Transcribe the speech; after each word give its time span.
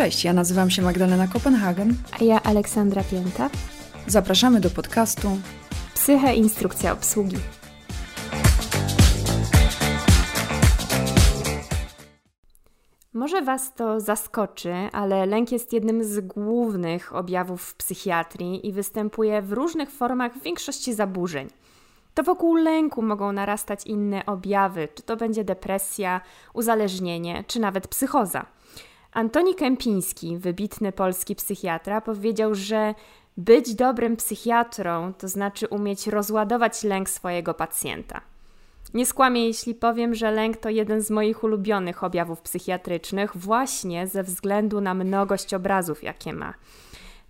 Cześć, 0.00 0.24
ja 0.24 0.32
nazywam 0.32 0.70
się 0.70 0.82
Magdalena 0.82 1.28
Kopenhagen. 1.28 1.94
A 2.20 2.24
ja 2.24 2.42
Aleksandra 2.42 3.04
Pięta. 3.04 3.50
Zapraszamy 4.06 4.60
do 4.60 4.70
podcastu 4.70 5.28
Psyche 5.94 6.34
Instrukcja 6.34 6.92
Obsługi. 6.92 7.36
Może 13.12 13.42
Was 13.42 13.74
to 13.74 14.00
zaskoczy, 14.00 14.74
ale 14.92 15.26
lęk 15.26 15.52
jest 15.52 15.72
jednym 15.72 16.04
z 16.04 16.20
głównych 16.20 17.14
objawów 17.14 17.62
w 17.62 17.74
psychiatrii 17.74 18.68
i 18.68 18.72
występuje 18.72 19.42
w 19.42 19.52
różnych 19.52 19.90
formach 19.90 20.34
w 20.34 20.42
większości 20.42 20.94
zaburzeń. 20.94 21.48
To 22.14 22.22
wokół 22.22 22.56
lęku 22.56 23.02
mogą 23.02 23.32
narastać 23.32 23.86
inne 23.86 24.26
objawy, 24.26 24.88
czy 24.94 25.02
to 25.02 25.16
będzie 25.16 25.44
depresja, 25.44 26.20
uzależnienie, 26.54 27.44
czy 27.46 27.60
nawet 27.60 27.88
psychoza. 27.88 28.46
Antoni 29.12 29.54
Kępiński, 29.54 30.38
wybitny 30.38 30.92
polski 30.92 31.36
psychiatra, 31.36 32.00
powiedział, 32.00 32.54
że 32.54 32.94
być 33.36 33.74
dobrym 33.74 34.16
psychiatrą 34.16 35.12
to 35.14 35.28
znaczy 35.28 35.68
umieć 35.68 36.06
rozładować 36.06 36.84
lęk 36.84 37.10
swojego 37.10 37.54
pacjenta. 37.54 38.20
Nie 38.94 39.06
skłamię, 39.06 39.46
jeśli 39.46 39.74
powiem, 39.74 40.14
że 40.14 40.30
lęk 40.30 40.56
to 40.56 40.68
jeden 40.68 41.00
z 41.00 41.10
moich 41.10 41.44
ulubionych 41.44 42.04
objawów 42.04 42.42
psychiatrycznych, 42.42 43.36
właśnie 43.36 44.06
ze 44.06 44.22
względu 44.22 44.80
na 44.80 44.94
mnogość 44.94 45.54
obrazów, 45.54 46.02
jakie 46.02 46.32
ma. 46.32 46.54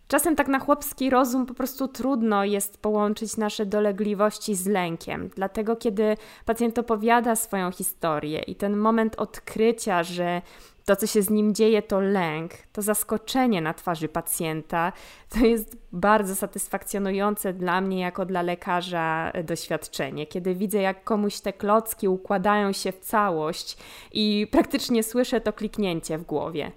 Czasem 0.09 0.37
tak 0.37 0.49
na 0.49 0.59
chłopski 0.59 1.11
rozum 1.11 1.47
po 1.47 1.55
prostu 1.55 1.89
trudno 1.89 2.45
jest 2.45 2.79
połączyć 2.79 3.37
nasze 3.37 3.67
dolegliwości 3.67 4.55
z 4.55 4.67
lękiem. 4.67 5.31
Dlatego, 5.37 5.77
kiedy 5.77 6.17
pacjent 6.45 6.79
opowiada 6.79 7.37
swoją 7.37 7.71
historię 7.73 8.43
i 8.43 8.55
ten 8.55 8.77
moment 8.77 9.15
odkrycia, 9.17 10.03
że 10.03 10.43
to, 10.85 10.97
co 10.97 11.07
się 11.07 11.23
z 11.23 11.31
nim 11.31 11.55
dzieje, 11.55 11.83
to 11.83 12.01
lęk, 12.01 12.53
to 12.73 12.83
zaskoczenie 12.83 13.61
na 13.61 13.75
twarzy 13.75 14.09
pacjenta, 14.09 14.93
to 15.29 15.39
jest 15.39 15.77
bardzo 15.93 16.37
satysfakcjonujące 16.37 17.53
dla 17.53 17.81
mnie, 17.81 18.01
jako 18.01 18.27
dla 18.27 18.43
lekarza, 18.43 19.31
e, 19.35 19.45
doświadczenie. 19.45 20.27
Kiedy 20.27 20.55
widzę, 20.55 20.79
jak 20.79 21.05
komuś 21.05 21.41
te 21.41 21.53
klocki 21.53 22.09
układają 22.09 22.73
się 22.73 22.93
w 22.93 23.01
całość 23.01 23.77
i 24.13 24.47
praktycznie 24.51 25.03
słyszę 25.03 25.41
to 25.41 25.53
kliknięcie 25.53 26.19
w 26.19 26.23
głowie. 26.23 26.73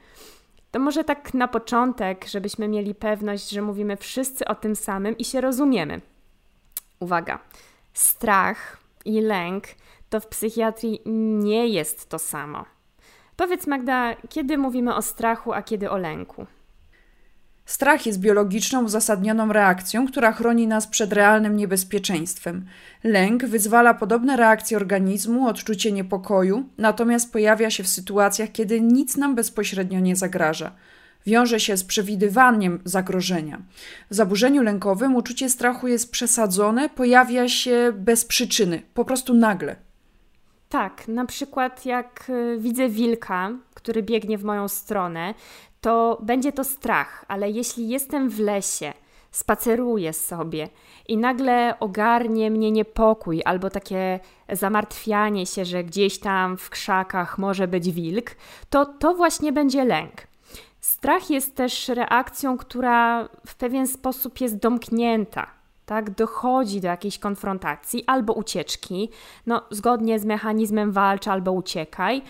To 0.72 0.80
może 0.80 1.04
tak 1.04 1.34
na 1.34 1.48
początek, 1.48 2.26
żebyśmy 2.28 2.68
mieli 2.68 2.96
pewność, 2.96 3.50
że 3.50 3.62
mówimy 3.62 3.98
wszyscy 3.98 4.46
o 4.46 4.56
tym 4.56 4.76
samym 4.76 5.18
i 5.18 5.26
się 5.26 5.42
rozumiemy. 5.42 6.02
Uwaga, 7.00 7.40
strach 7.94 8.78
i 9.06 9.22
lęk 9.22 9.64
to 10.10 10.20
w 10.20 10.28
psychiatrii 10.28 11.02
nie 11.40 11.68
jest 11.68 12.10
to 12.10 12.20
samo. 12.20 12.66
Powiedz 13.38 13.68
Magda, 13.68 14.16
kiedy 14.30 14.58
mówimy 14.58 14.96
o 14.96 15.02
strachu, 15.02 15.54
a 15.54 15.62
kiedy 15.62 15.90
o 15.90 15.98
lęku? 15.98 16.46
Strach 17.66 18.06
jest 18.06 18.20
biologiczną, 18.20 18.84
uzasadnioną 18.84 19.54
reakcją, 19.54 20.08
która 20.08 20.32
chroni 20.32 20.68
nas 20.68 20.88
przed 20.88 21.14
realnym 21.14 21.58
niebezpieczeństwem. 21.58 22.66
Lęk 23.04 23.46
wyzwala 23.46 23.94
podobne 23.94 24.38
reakcje 24.38 24.78
organizmu, 24.78 25.48
odczucie 25.48 25.92
niepokoju, 25.92 26.70
natomiast 26.78 27.32
pojawia 27.32 27.70
się 27.70 27.84
w 27.84 27.88
sytuacjach, 27.88 28.52
kiedy 28.52 28.82
nic 28.82 29.18
nam 29.18 29.36
bezpośrednio 29.36 30.00
nie 30.00 30.16
zagraża. 30.16 30.72
Wiąże 31.26 31.60
się 31.60 31.78
z 31.78 31.84
przewidywaniem 31.84 32.80
zagrożenia. 32.86 33.62
W 34.10 34.16
zaburzeniu 34.16 34.64
lękowym 34.64 35.16
uczucie 35.16 35.50
strachu 35.50 35.88
jest 35.88 36.12
przesadzone, 36.12 36.90
pojawia 36.90 37.50
się 37.50 37.94
bez 37.96 38.26
przyczyny, 38.26 38.82
po 38.94 39.06
prostu 39.06 39.34
nagle. 39.34 39.76
Tak, 40.74 41.08
na 41.08 41.26
przykład 41.26 41.86
jak 41.86 42.30
y, 42.30 42.58
widzę 42.60 42.90
wilka, 42.90 43.52
który 43.74 44.04
biegnie 44.04 44.38
w 44.38 44.44
moją 44.44 44.68
stronę, 44.68 45.34
to 45.82 46.18
będzie 46.22 46.52
to 46.52 46.64
strach, 46.64 47.26
ale 47.28 47.50
jeśli 47.50 47.90
jestem 47.90 48.30
w 48.30 48.40
lesie, 48.40 48.94
spaceruję 49.32 50.14
sobie 50.14 50.70
i 51.08 51.18
nagle 51.18 51.80
ogarnie 51.80 52.52
mnie 52.52 52.72
niepokój 52.72 53.42
albo 53.46 53.70
takie 53.70 54.20
zamartwianie 54.52 55.46
się, 55.46 55.66
że 55.66 55.84
gdzieś 55.84 56.20
tam 56.20 56.58
w 56.58 56.70
krzakach 56.70 57.38
może 57.38 57.68
być 57.68 57.92
wilk, 57.92 58.32
to 58.70 58.86
to 58.86 59.14
właśnie 59.14 59.52
będzie 59.52 59.86
lęk. 59.86 60.28
Strach 60.80 61.30
jest 61.30 61.56
też 61.56 61.88
reakcją, 61.88 62.58
która 62.58 63.30
w 63.48 63.56
pewien 63.56 63.88
sposób 63.88 64.42
jest 64.42 64.58
domknięta 64.58 65.63
tak, 65.86 66.10
dochodzi 66.10 66.82
do 66.82 66.88
jakiejś 66.88 67.20
konfrontacji 67.20 68.04
albo 68.08 68.34
ucieczki, 68.34 69.10
no 69.46 69.62
zgodnie 69.72 70.20
z 70.20 70.26
mechanizmem 70.26 70.92
walcz 70.92 71.28
albo 71.28 71.52
uciekaj 71.52 72.22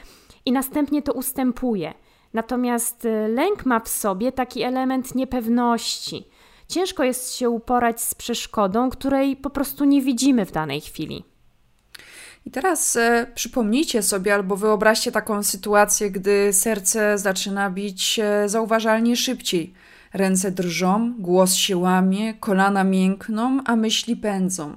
i 0.46 0.52
następnie 0.52 1.02
to 1.02 1.14
ustępuje. 1.14 1.94
Natomiast 2.34 3.06
y, 3.06 3.28
lęk 3.28 3.66
ma 3.66 3.80
w 3.80 3.90
sobie 3.90 4.32
taki 4.32 4.64
element 4.64 5.16
niepewności. 5.16 6.28
Ciężko 6.68 7.04
jest 7.04 7.36
się 7.36 7.50
uporać 7.50 8.02
z 8.02 8.16
przeszkodą, 8.16 8.90
której 8.90 9.36
po 9.36 9.50
prostu 9.50 9.86
nie 9.86 10.02
widzimy 10.02 10.46
w 10.46 10.52
danej 10.52 10.82
chwili. 10.82 11.24
I 12.46 12.52
teraz 12.52 12.96
e, 12.96 13.28
przypomnijcie 13.36 14.04
sobie 14.04 14.34
albo 14.34 14.56
wyobraźcie 14.56 15.12
taką 15.12 15.44
sytuację, 15.44 16.12
gdy 16.12 16.54
serce 16.54 17.18
zaczyna 17.18 17.70
bić 17.70 18.20
e, 18.20 18.50
zauważalnie 18.50 19.16
szybciej 19.16 19.74
Ręce 20.14 20.52
drżą, 20.52 21.14
głos 21.20 21.54
się 21.54 21.78
łamie, 21.78 22.34
kolana 22.34 22.84
miękną, 22.84 23.60
a 23.66 23.76
myśli 23.76 24.16
pędzą. 24.16 24.76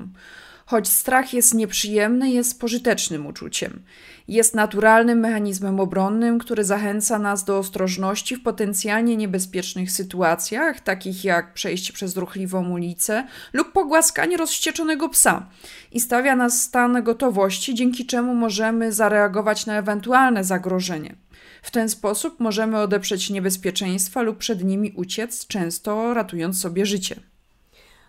Choć 0.66 0.88
strach 0.88 1.34
jest 1.34 1.54
nieprzyjemny, 1.54 2.30
jest 2.30 2.60
pożytecznym 2.60 3.26
uczuciem. 3.26 3.82
Jest 4.28 4.54
naturalnym 4.54 5.18
mechanizmem 5.18 5.80
obronnym, 5.80 6.38
który 6.38 6.64
zachęca 6.64 7.18
nas 7.18 7.44
do 7.44 7.58
ostrożności 7.58 8.36
w 8.36 8.42
potencjalnie 8.42 9.16
niebezpiecznych 9.16 9.92
sytuacjach, 9.92 10.80
takich 10.80 11.24
jak 11.24 11.54
przejście 11.54 11.92
przez 11.92 12.16
ruchliwą 12.16 12.70
ulicę 12.70 13.26
lub 13.52 13.72
pogłaskanie 13.72 14.36
rozwścieczonego 14.36 15.08
psa, 15.08 15.46
i 15.92 16.00
stawia 16.00 16.36
nas 16.36 16.60
w 16.60 16.62
stan 16.62 17.02
gotowości, 17.02 17.74
dzięki 17.74 18.06
czemu 18.06 18.34
możemy 18.34 18.92
zareagować 18.92 19.66
na 19.66 19.78
ewentualne 19.78 20.44
zagrożenie. 20.44 21.14
W 21.66 21.70
ten 21.70 21.88
sposób 21.88 22.40
możemy 22.40 22.78
odeprzeć 22.78 23.30
niebezpieczeństwa 23.30 24.22
lub 24.22 24.38
przed 24.38 24.64
nimi 24.64 24.92
uciec, 24.96 25.46
często 25.46 26.14
ratując 26.14 26.60
sobie 26.60 26.86
życie. 26.86 27.20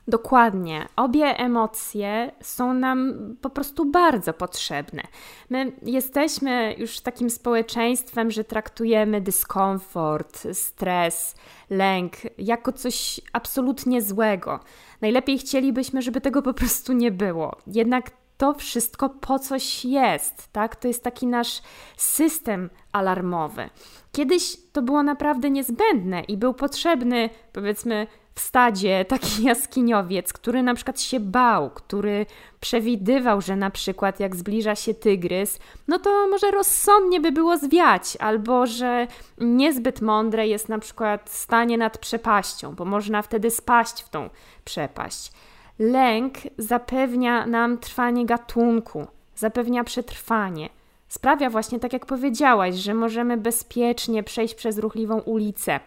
Dokładnie. 0.08 0.88
Obie 0.96 1.26
emocje 1.26 2.32
są 2.42 2.74
nam 2.74 3.14
po 3.42 3.50
prostu 3.50 3.86
bardzo 3.86 4.34
potrzebne. 4.34 5.04
My 5.50 5.72
jesteśmy 5.82 6.76
już 6.78 7.00
takim 7.00 7.30
społeczeństwem, 7.30 8.32
że 8.32 8.44
traktujemy 8.44 9.22
dyskomfort, 9.22 10.48
stres, 10.54 11.36
lęk 11.70 12.14
jako 12.38 12.74
coś 12.74 13.22
absolutnie 13.34 14.02
złego. 14.02 14.60
Najlepiej 15.02 15.38
chcielibyśmy, 15.38 16.02
żeby 16.02 16.22
tego 16.22 16.42
po 16.42 16.54
prostu 16.54 16.94
nie 16.94 17.12
było. 17.12 17.56
Jednak 17.68 18.12
to 18.38 18.54
wszystko 18.54 19.10
po 19.10 19.40
coś 19.40 19.86
jest, 19.86 20.52
tak? 20.52 20.76
To 20.76 20.88
jest 20.88 21.04
taki 21.04 21.28
nasz 21.28 21.62
system 21.98 22.70
alarmowy. 22.92 23.70
Kiedyś 24.12 24.58
to 24.74 24.82
było 24.82 25.04
naprawdę 25.04 25.50
niezbędne 25.50 26.22
i 26.22 26.38
był 26.38 26.54
potrzebny, 26.54 27.30
powiedzmy, 27.54 28.08
w 28.36 28.40
stadzie 28.40 29.06
taki 29.06 29.44
jaskiniowiec, 29.52 30.34
który 30.34 30.64
na 30.64 30.74
przykład 30.76 31.02
się 31.02 31.20
bał, 31.20 31.70
który 31.70 32.26
przewidywał, 32.60 33.42
że 33.42 33.56
na 33.56 33.70
przykład 33.70 34.20
jak 34.20 34.36
zbliża 34.36 34.76
się 34.76 34.94
tygrys, 34.94 35.60
no 35.88 36.00
to 36.00 36.28
może 36.28 36.52
rozsądnie 36.52 37.22
by 37.22 37.32
było 37.32 37.58
zwiać, 37.58 38.18
albo 38.20 38.68
że 38.68 39.08
niezbyt 39.38 40.02
mądre 40.02 40.48
jest 40.48 40.70
na 40.70 40.80
przykład 40.80 41.30
stanie 41.30 41.78
nad 41.78 41.98
przepaścią, 41.98 42.76
bo 42.76 42.86
można 42.86 43.22
wtedy 43.22 43.52
spaść 43.52 44.02
w 44.02 44.10
tą 44.10 44.30
przepaść. 44.66 45.32
Lęk 45.80 46.38
zapewnia 46.58 47.46
nam 47.46 47.78
trwanie 47.78 48.26
gatunku, 48.26 49.08
zapewnia 49.36 49.84
przetrwanie. 49.84 50.70
Sprawia 51.08 51.50
właśnie, 51.50 51.80
tak 51.80 51.94
jak 51.94 52.06
powiedziałaś, 52.06 52.76
że 52.76 52.94
możemy 52.94 53.38
bezpiecznie 53.38 54.24
przejść 54.24 54.56
przez 54.56 54.78
ruchliwą 54.78 55.20
ulicę. 55.20 55.80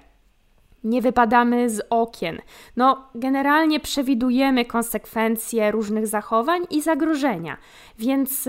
Nie 0.84 1.02
wypadamy 1.02 1.70
z 1.70 1.82
okien. 1.90 2.38
No, 2.76 3.08
generalnie 3.14 3.80
przewidujemy 3.80 4.64
konsekwencje 4.64 5.70
różnych 5.70 6.06
zachowań 6.06 6.62
i 6.70 6.82
zagrożenia. 6.82 7.56
Więc 7.98 8.48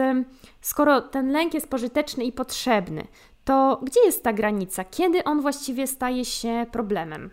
skoro 0.61 1.01
ten 1.01 1.31
lęk 1.31 1.53
jest 1.53 1.69
pożyteczny 1.69 2.23
i 2.23 2.31
potrzebny, 2.31 3.07
to 3.43 3.79
gdzie 3.83 3.99
jest 4.05 4.23
ta 4.23 4.33
granica? 4.33 4.83
Kiedy 4.83 5.23
on 5.23 5.41
właściwie 5.41 5.87
staje 5.87 6.25
się 6.25 6.65
problemem? 6.71 7.29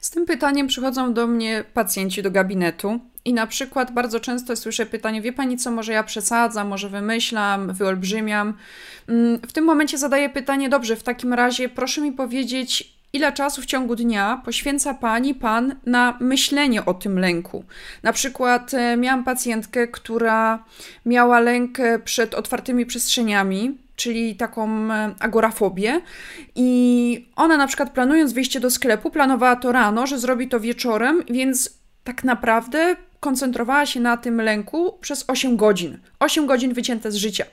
Z 0.00 0.10
tym 0.10 0.26
pytaniem 0.26 0.66
przychodzą 0.66 1.14
do 1.14 1.26
mnie 1.26 1.64
pacjenci 1.74 2.22
do 2.22 2.30
gabinetu 2.30 3.00
i 3.24 3.32
na 3.32 3.46
przykład 3.46 3.90
bardzo 3.90 4.20
często 4.20 4.56
słyszę 4.56 4.86
pytanie: 4.86 5.22
Wie 5.22 5.32
pani 5.32 5.56
co, 5.56 5.70
może 5.70 5.92
ja 5.92 6.02
przesadzam, 6.02 6.68
może 6.68 6.88
wymyślam, 6.88 7.72
wyolbrzymiam. 7.72 8.54
Mm, 9.08 9.38
w 9.48 9.52
tym 9.52 9.64
momencie 9.64 9.98
zadaję 9.98 10.28
pytanie: 10.28 10.68
Dobrze, 10.68 10.96
w 10.96 11.02
takim 11.02 11.32
razie 11.32 11.68
proszę 11.68 12.00
mi 12.00 12.12
powiedzieć, 12.12 12.94
ile 13.12 13.32
czasu 13.32 13.62
w 13.62 13.66
ciągu 13.66 13.96
dnia 13.96 14.42
poświęca 14.44 14.94
pani, 14.94 15.34
pan 15.34 15.74
na 15.86 16.16
myślenie 16.20 16.84
o 16.84 16.94
tym 16.94 17.18
lęku. 17.18 17.64
Na 18.02 18.12
przykład 18.12 18.74
e, 18.74 18.96
miałam 18.96 19.24
pacjentkę, 19.24 19.88
która 19.88 20.64
miała 21.06 21.40
lęk 21.40 21.78
przed 22.04 22.34
otwartymi 22.34 22.86
przestrzeniami 22.86 23.82
czyli 23.96 24.36
taką 24.36 24.92
e, 24.92 25.14
agorafobię. 25.20 26.00
I 26.54 27.28
ona 27.36 27.56
na 27.56 27.66
przykład 27.66 27.90
planując 27.90 28.32
wyjście 28.32 28.60
do 28.60 28.70
sklepu, 28.70 29.10
planowała 29.10 29.56
to 29.56 29.72
rano, 29.72 30.06
że 30.06 30.18
zrobi 30.18 30.48
to 30.48 30.60
wieczorem, 30.60 31.22
więc 31.30 31.81
tak 32.04 32.24
naprawdę 32.24 32.96
koncentrowała 33.20 33.86
się 33.86 34.00
na 34.00 34.16
tym 34.16 34.40
lęku 34.40 34.98
przez 35.00 35.24
8 35.28 35.56
godzin. 35.56 35.98
8 36.18 36.46
godzin 36.46 36.74
wycięte 36.74 37.12
z 37.12 37.14
życia. 37.14 37.44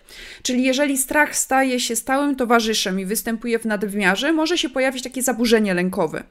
Czyli 0.43 0.63
jeżeli 0.63 0.97
strach 0.97 1.35
staje 1.35 1.79
się 1.79 1.95
stałym 1.95 2.35
towarzyszem 2.35 2.99
i 2.99 3.05
występuje 3.05 3.59
w 3.59 3.65
nadwymiarze, 3.65 4.33
może 4.33 4.57
się 4.57 4.69
pojawić 4.69 5.03
takie 5.03 5.21
zaburzenie 5.21 5.73
lękowe. 5.73 6.23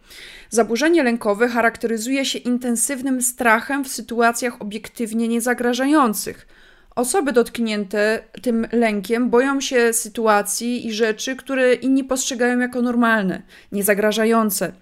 Zaburzenie 0.51 1.03
lękowe 1.03 1.49
charakteryzuje 1.49 2.25
się 2.25 2.39
intensywnym 2.39 3.23
strachem 3.23 3.85
w 3.85 3.89
sytuacjach 3.89 4.63
obiektywnie 4.63 5.29
niezagrażających. 5.29 6.47
Osoby 6.95 7.33
dotknięte 7.33 8.23
tym 8.43 8.67
lękiem 8.73 9.31
boją 9.31 9.61
się 9.61 9.93
sytuacji 9.93 10.87
i 10.87 10.93
rzeczy, 10.93 11.37
które 11.37 11.75
inni 11.75 12.05
postrzegają 12.05 12.59
jako 12.59 12.83
normalne, 12.83 13.43
niezagrażające. 13.73 14.73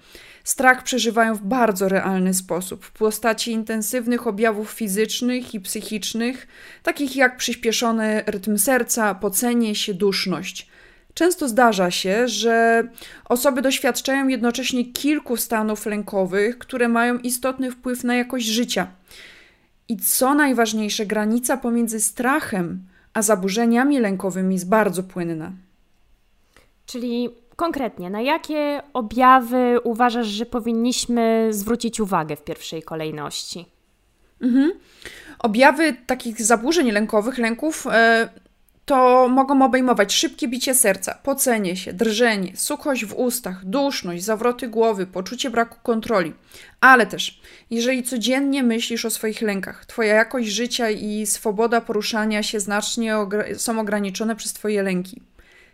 Strach 0.46 0.82
przeżywają 0.82 1.34
w 1.34 1.42
bardzo 1.42 1.88
realny 1.88 2.34
sposób, 2.34 2.84
w 2.84 2.90
postaci 2.90 3.52
intensywnych 3.52 4.26
objawów 4.26 4.70
fizycznych 4.70 5.54
i 5.54 5.60
psychicznych, 5.60 6.46
takich 6.82 7.16
jak 7.16 7.36
przyspieszony 7.36 8.22
rytm 8.26 8.58
serca, 8.58 9.14
pocenie 9.14 9.74
się, 9.74 9.94
duszność. 9.94 10.68
Często 11.14 11.48
zdarza 11.48 11.90
się, 11.90 12.28
że 12.28 12.88
osoby 13.24 13.62
doświadczają 13.62 14.28
jednocześnie 14.28 14.84
kilku 14.92 15.36
stanów 15.36 15.86
lękowych, 15.86 16.58
które 16.58 16.88
mają 16.88 17.18
istotny 17.18 17.70
wpływ 17.70 18.04
na 18.04 18.14
jakość 18.14 18.46
życia. 18.46 18.86
I 19.88 19.96
co 19.96 20.34
najważniejsze, 20.34 21.06
granica 21.06 21.56
pomiędzy 21.56 22.00
strachem 22.00 22.86
a 23.14 23.22
zaburzeniami 23.22 24.00
lękowymi 24.00 24.54
jest 24.54 24.68
bardzo 24.68 25.02
płynna. 25.02 25.52
Czyli 26.86 27.30
Konkretnie, 27.56 28.10
na 28.10 28.20
jakie 28.20 28.82
objawy 28.92 29.80
uważasz, 29.84 30.26
że 30.26 30.46
powinniśmy 30.46 31.48
zwrócić 31.50 32.00
uwagę 32.00 32.36
w 32.36 32.44
pierwszej 32.44 32.82
kolejności? 32.82 33.66
Mhm. 34.42 34.72
Objawy 35.38 35.96
takich 36.06 36.42
zaburzeń 36.42 36.90
lękowych, 36.90 37.38
lęków, 37.38 37.86
e, 37.86 38.28
to 38.84 39.28
mogą 39.28 39.64
obejmować 39.64 40.14
szybkie 40.14 40.48
bicie 40.48 40.74
serca, 40.74 41.18
pocenie 41.22 41.76
się, 41.76 41.92
drżenie, 41.92 42.56
suchość 42.56 43.04
w 43.04 43.14
ustach, 43.14 43.64
duszność, 43.64 44.24
zawroty 44.24 44.68
głowy, 44.68 45.06
poczucie 45.06 45.50
braku 45.50 45.76
kontroli. 45.82 46.32
Ale 46.80 47.06
też, 47.06 47.40
jeżeli 47.70 48.02
codziennie 48.02 48.62
myślisz 48.62 49.04
o 49.04 49.10
swoich 49.10 49.42
lękach, 49.42 49.86
Twoja 49.86 50.14
jakość 50.14 50.48
życia 50.48 50.90
i 50.90 51.26
swoboda 51.26 51.80
poruszania 51.80 52.42
się 52.42 52.60
znacznie 52.60 53.14
są 53.56 53.80
ograniczone 53.80 54.36
przez 54.36 54.52
Twoje 54.52 54.82
lęki. 54.82 55.22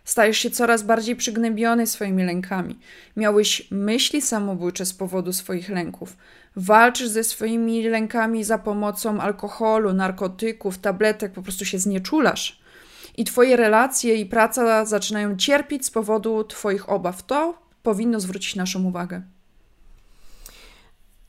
Stajesz 0.03 0.37
się 0.37 0.49
coraz 0.49 0.83
bardziej 0.83 1.15
przygnębiony 1.15 1.87
swoimi 1.87 2.23
lękami. 2.23 2.79
Miałeś 3.17 3.67
myśli 3.71 4.21
samobójcze 4.21 4.85
z 4.85 4.93
powodu 4.93 5.33
swoich 5.33 5.69
lęków. 5.69 6.17
Walczysz 6.55 7.07
ze 7.07 7.23
swoimi 7.23 7.83
lękami 7.83 8.43
za 8.43 8.57
pomocą 8.57 9.21
alkoholu, 9.21 9.93
narkotyków, 9.93 10.77
tabletek, 10.77 11.31
po 11.31 11.41
prostu 11.41 11.65
się 11.65 11.79
znieczulasz. 11.79 12.59
I 13.17 13.23
twoje 13.23 13.55
relacje 13.55 14.15
i 14.15 14.25
praca 14.25 14.85
zaczynają 14.85 15.37
cierpieć 15.37 15.85
z 15.85 15.91
powodu 15.91 16.43
twoich 16.43 16.89
obaw. 16.89 17.23
To 17.23 17.57
powinno 17.83 18.19
zwrócić 18.19 18.55
naszą 18.55 18.83
uwagę. 18.83 19.21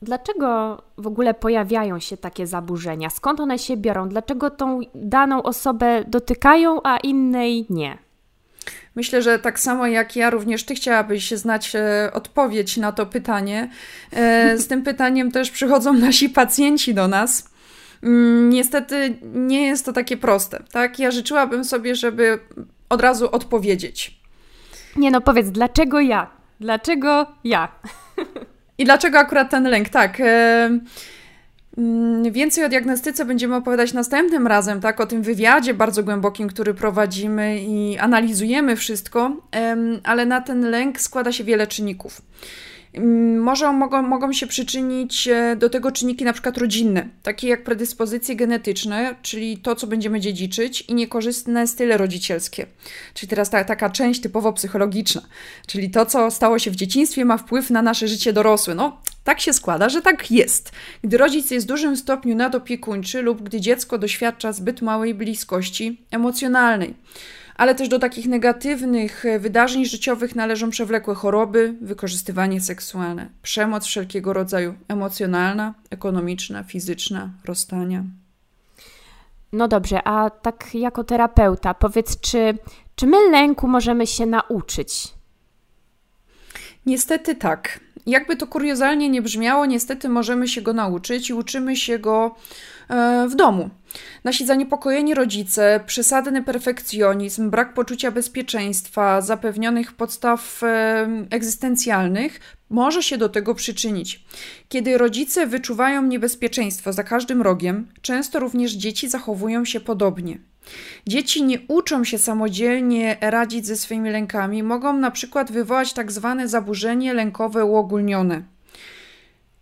Dlaczego 0.01 0.81
w 0.97 1.07
ogóle 1.07 1.33
pojawiają 1.33 1.99
się 1.99 2.17
takie 2.17 2.47
zaburzenia? 2.47 3.09
Skąd 3.09 3.39
one 3.39 3.59
się 3.59 3.77
biorą? 3.77 4.09
Dlaczego 4.09 4.49
tą 4.49 4.79
daną 4.95 5.43
osobę 5.43 6.03
dotykają, 6.07 6.79
a 6.83 6.97
innej 6.97 7.65
nie? 7.69 8.04
Myślę, 8.95 9.21
że 9.21 9.39
tak 9.39 9.59
samo 9.59 9.87
jak 9.87 10.15
ja, 10.15 10.29
również 10.29 10.63
Ty 10.63 10.75
chciałabyś 10.75 11.31
znać 11.31 11.75
e, 11.75 12.09
odpowiedź 12.13 12.77
na 12.77 12.91
to 12.91 13.05
pytanie. 13.05 13.69
E, 14.13 14.57
z 14.57 14.67
tym 14.67 14.83
pytaniem 14.83 15.31
też 15.31 15.51
przychodzą 15.51 15.93
nasi 15.93 16.29
pacjenci 16.29 16.93
do 16.93 17.07
nas. 17.07 17.49
Mm, 18.03 18.49
niestety 18.49 19.17
nie 19.33 19.67
jest 19.67 19.85
to 19.85 19.93
takie 19.93 20.17
proste, 20.17 20.63
tak? 20.71 20.99
Ja 20.99 21.11
życzyłabym 21.11 21.63
sobie, 21.63 21.95
żeby 21.95 22.39
od 22.89 23.01
razu 23.01 23.31
odpowiedzieć. 23.31 24.19
Nie 24.95 25.11
no, 25.11 25.21
powiedz, 25.21 25.47
dlaczego 25.47 25.99
ja? 25.99 26.29
Dlaczego 26.59 27.25
ja? 27.43 27.67
I 28.77 28.85
dlaczego 28.85 29.19
akurat 29.19 29.49
ten 29.49 29.63
lęk? 29.63 29.89
Tak. 29.89 30.17
Mm, 31.77 32.31
więcej 32.31 32.63
o 32.63 32.69
diagnostyce 32.69 33.25
będziemy 33.25 33.55
opowiadać 33.55 33.93
następnym 33.93 34.47
razem, 34.47 34.81
tak? 34.81 35.01
O 35.01 35.05
tym 35.05 35.21
wywiadzie 35.21 35.73
bardzo 35.73 36.03
głębokim, 36.03 36.47
który 36.47 36.73
prowadzimy 36.73 37.61
i 37.61 37.97
analizujemy 37.97 38.75
wszystko, 38.75 39.41
ale 40.03 40.25
na 40.25 40.41
ten 40.41 40.69
lęk 40.69 41.01
składa 41.01 41.31
się 41.31 41.43
wiele 41.43 41.67
czynników. 41.67 42.21
Mm, 42.95 43.39
może 43.39 43.71
mogą, 43.71 44.01
mogą 44.01 44.33
się 44.33 44.47
przyczynić 44.47 45.27
e, 45.27 45.55
do 45.55 45.69
tego 45.69 45.91
czynniki 45.91 46.25
na 46.25 46.33
przykład 46.33 46.57
rodzinne, 46.57 47.09
takie 47.23 47.47
jak 47.47 47.63
predyspozycje 47.63 48.35
genetyczne, 48.35 49.15
czyli 49.21 49.57
to, 49.57 49.75
co 49.75 49.87
będziemy 49.87 50.19
dziedziczyć, 50.19 50.81
i 50.81 50.93
niekorzystne 50.93 51.67
style 51.67 51.97
rodzicielskie. 51.97 52.65
Czyli 53.13 53.29
teraz 53.29 53.49
ta, 53.49 53.63
taka 53.63 53.89
część 53.89 54.21
typowo 54.21 54.53
psychologiczna, 54.53 55.21
czyli 55.67 55.89
to, 55.89 56.05
co 56.05 56.31
stało 56.31 56.59
się 56.59 56.71
w 56.71 56.75
dzieciństwie, 56.75 57.25
ma 57.25 57.37
wpływ 57.37 57.69
na 57.69 57.81
nasze 57.81 58.07
życie 58.07 58.33
dorosłe. 58.33 58.75
No, 58.75 59.01
tak 59.25 59.39
się 59.39 59.53
składa, 59.53 59.89
że 59.89 60.01
tak 60.01 60.31
jest. 60.31 60.71
Gdy 61.03 61.17
rodzic 61.17 61.51
jest 61.51 61.65
w 61.65 61.69
dużym 61.69 61.97
stopniu 61.97 62.35
nadopiekuńczy 62.35 63.21
lub 63.21 63.41
gdy 63.41 63.61
dziecko 63.61 63.97
doświadcza 63.97 64.51
zbyt 64.53 64.81
małej 64.81 65.13
bliskości 65.13 66.01
emocjonalnej 66.11 66.95
ale 67.55 67.75
też 67.75 67.89
do 67.89 67.99
takich 67.99 68.27
negatywnych 68.27 69.25
e, 69.25 69.39
wydarzeń 69.39 69.85
życiowych 69.85 70.35
należą 70.35 70.69
przewlekłe 70.69 71.15
choroby, 71.15 71.75
wykorzystywanie 71.81 72.61
seksualne, 72.61 73.29
przemoc 73.41 73.85
wszelkiego 73.85 74.33
rodzaju 74.33 74.75
emocjonalna, 74.87 75.73
ekonomiczna, 75.89 76.63
fizyczna, 76.63 77.29
rozstania. 77.45 78.03
No 79.51 79.67
dobrze, 79.67 80.07
a 80.07 80.29
tak 80.29 80.75
jako 80.75 81.03
terapeuta, 81.03 81.73
powiedz, 81.73 82.19
czy, 82.19 82.57
czy 82.95 83.07
my 83.07 83.17
lęku 83.31 83.67
możemy 83.67 84.07
się 84.07 84.25
nauczyć? 84.25 85.14
Niestety 86.85 87.35
tak. 87.35 87.79
Jakby 88.05 88.35
to 88.35 88.47
kuriozalnie 88.47 89.09
nie 89.09 89.21
brzmiało, 89.21 89.65
niestety 89.65 90.09
możemy 90.09 90.47
się 90.47 90.61
go 90.61 90.73
nauczyć 90.73 91.29
i 91.29 91.33
uczymy 91.33 91.75
się 91.75 91.99
go 91.99 92.35
e, 92.89 93.27
w 93.29 93.35
domu. 93.35 93.69
Nasi 94.23 94.45
zaniepokojeni 94.45 95.13
rodzice, 95.13 95.79
przesadny 95.85 96.43
perfekcjonizm, 96.43 97.49
brak 97.49 97.73
poczucia 97.73 98.11
bezpieczeństwa, 98.11 99.21
zapewnionych 99.21 99.93
podstaw 99.93 100.63
e, 100.63 101.07
egzystencjalnych 101.29 102.39
może 102.69 103.03
się 103.03 103.17
do 103.17 103.29
tego 103.29 103.55
przyczynić. 103.55 104.25
Kiedy 104.69 104.97
rodzice 104.97 105.47
wyczuwają 105.47 106.03
niebezpieczeństwo 106.03 106.93
za 106.93 107.03
każdym 107.03 107.41
rogiem, 107.41 107.87
często 108.01 108.39
również 108.39 108.71
dzieci 108.71 109.09
zachowują 109.09 109.65
się 109.65 109.79
podobnie. 109.79 110.37
Dzieci 111.07 111.43
nie 111.43 111.59
uczą 111.67 112.03
się 112.03 112.17
samodzielnie 112.17 113.17
radzić 113.21 113.65
ze 113.65 113.75
swoimi 113.75 114.09
lękami, 114.09 114.63
mogą 114.63 114.97
na 114.97 115.11
przykład 115.11 115.51
wywołać 115.51 115.93
tak 115.93 116.11
zwane 116.11 116.47
zaburzenie 116.47 117.13
lękowe 117.13 117.65
uogólnione. 117.65 118.43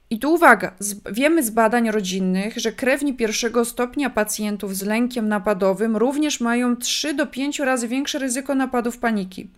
I 0.09 0.19
tu 0.19 0.33
uwaga, 0.33 0.73
wiemy 1.11 1.43
z 1.43 1.49
badań 1.49 1.91
rodzinnych, 1.91 2.57
że 2.57 2.71
krewni 2.71 3.13
pierwszego 3.13 3.65
stopnia 3.65 4.09
pacjentów 4.09 4.77
z 4.77 4.83
lękiem 4.83 5.27
napadowym 5.27 5.97
również 5.97 6.39
mają 6.39 6.75
3 6.77 7.13
do 7.13 7.27
5 7.27 7.59
razy 7.59 7.87
większe 7.87 8.19
ryzyko 8.19 8.55
napadów 8.55 8.97
paniki. 8.97 9.49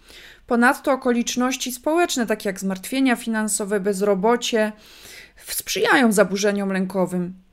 Ponadto 0.47 0.91
okoliczności 0.91 1.71
społeczne, 1.71 2.25
takie 2.25 2.49
jak 2.49 2.59
zmartwienia 2.59 3.15
finansowe, 3.15 3.79
bezrobocie, 3.79 4.71
sprzyjają 5.45 6.11
zaburzeniom 6.11 6.69
lękowym. 6.71 7.44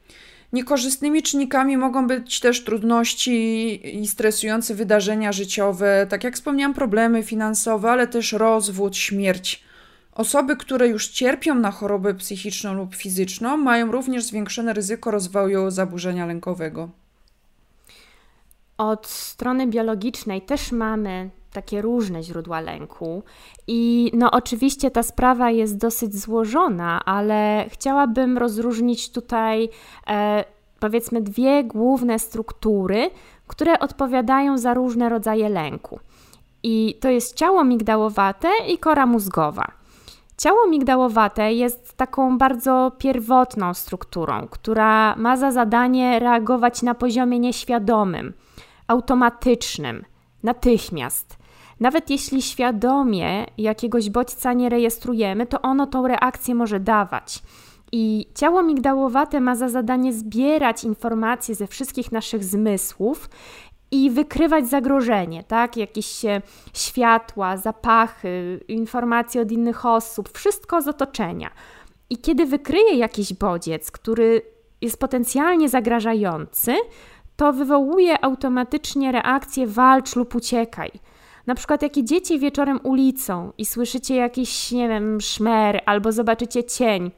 Niekorzystnymi 0.53 1.23
czynnikami 1.23 1.77
mogą 1.77 2.07
być 2.07 2.41
też 2.41 2.65
trudności 2.65 4.01
i 4.03 4.07
stresujące 4.07 4.75
wydarzenia 4.75 5.33
życiowe, 5.33 6.07
tak 6.11 6.25
jak 6.25 6.35
wspomniałam, 6.35 6.75
problemy 6.75 7.23
finansowe, 7.23 7.91
ale 7.91 8.07
też 8.07 8.33
rozwód, 8.33 8.97
śmierć. 8.97 9.65
Osoby, 10.13 10.57
które 10.57 10.89
już 10.89 11.09
cierpią 11.09 11.55
na 11.55 11.71
chorobę 11.71 12.15
psychiczną 12.15 12.75
lub 12.75 12.95
fizyczną, 12.95 13.57
mają 13.57 13.93
również 13.93 14.25
zwiększone 14.25 14.73
ryzyko 14.73 15.11
rozwoju 15.11 15.71
zaburzenia 15.71 16.27
lękowego. 16.27 16.89
Od 18.79 19.07
strony 19.07 19.67
biologicznej 19.67 20.43
też 20.43 20.73
mamy 20.73 21.31
takie 21.53 21.83
różne 21.83 22.23
źródła 22.23 22.61
lęku. 22.61 23.23
I 23.67 24.11
no 24.15 24.31
oczywiście 24.31 24.91
ta 24.91 25.03
sprawa 25.03 25.51
jest 25.51 25.79
dosyć 25.79 26.17
złożona, 26.17 27.05
ale 27.05 27.67
chciałabym 27.69 28.39
rozróżnić 28.39 29.13
tutaj 29.13 29.69
e, 30.09 30.45
powiedzmy 30.81 31.23
dwie 31.23 31.65
główne 31.65 32.19
struktury, 32.19 33.11
które 33.47 33.79
odpowiadają 33.79 34.59
za 34.59 34.75
różne 34.75 35.09
rodzaje 35.09 35.49
lęku. 35.49 36.01
I 36.63 36.99
to 37.01 37.11
jest 37.11 37.37
ciało 37.37 37.65
migdałowate 37.65 38.49
i 38.69 38.79
kora 38.79 39.07
mózgowa. 39.07 39.73
Ciało 40.37 40.67
migdałowate 40.69 41.53
jest 41.53 41.97
taką 41.97 42.39
bardzo 42.39 42.93
pierwotną 42.99 43.75
strukturą, 43.75 44.49
która 44.51 45.17
ma 45.17 45.37
za 45.37 45.53
zadanie 45.53 46.19
reagować 46.19 46.83
na 46.83 46.95
poziomie 46.95 47.39
nieświadomym, 47.39 48.33
automatycznym, 48.89 50.05
natychmiast– 50.43 51.37
Nawet 51.81 52.11
jeśli 52.11 52.43
świadomie 52.43 53.47
jakiegoś 53.59 54.11
bodźca 54.11 54.53
nie 54.53 54.69
rejestrujemy, 54.69 55.47
to 55.47 55.63
ono 55.63 55.87
tą 55.87 56.09
reakcję 56.09 56.55
może 56.55 56.81
dawać. 56.81 57.43
I 57.93 58.27
ciało 58.35 58.63
migdałowate 58.63 59.41
ma 59.41 59.57
za 59.57 59.69
zadanie 59.69 60.13
zbierać 60.13 60.85
informacje 60.85 61.55
ze 61.55 61.67
wszystkich 61.67 62.13
naszych 62.13 62.45
zmysłów 62.45 63.31
i 63.91 64.11
wykrywać 64.11 64.69
zagrożenie, 64.69 65.45
tak? 65.45 65.77
Jakieś 65.77 66.23
światła, 66.75 67.57
zapachy, 67.57 68.61
informacje 68.69 69.43
od 69.43 69.53
innych 69.53 69.87
osób, 69.87 70.29
wszystko 70.29 70.83
z 70.83 70.89
otoczenia. 70.89 71.51
I 72.11 72.17
kiedy 72.19 72.47
wykryje 72.47 72.95
jakiś 72.95 73.33
bodziec, 73.35 73.91
który 73.91 74.43
jest 74.81 75.01
potencjalnie 75.01 75.69
zagrażający, 75.69 76.75
to 77.37 77.53
wywołuje 77.53 78.25
automatycznie 78.25 79.13
reakcję 79.13 79.67
walcz 79.67 80.17
lub 80.17 80.35
uciekaj. 80.35 80.91
Na 81.47 81.55
przykład, 81.55 81.83
jak 81.83 81.97
idziecie 81.97 82.39
wieczorem 82.39 82.81
ulicą 82.83 83.53
i 83.59 83.67
słyszycie 83.67 84.17
jakiś, 84.17 84.73
nie 84.73 84.89
wiem, 84.89 85.21
szmer 85.21 85.81
albo 85.87 86.13
zobaczycie 86.13 86.65
cień, 86.65 87.11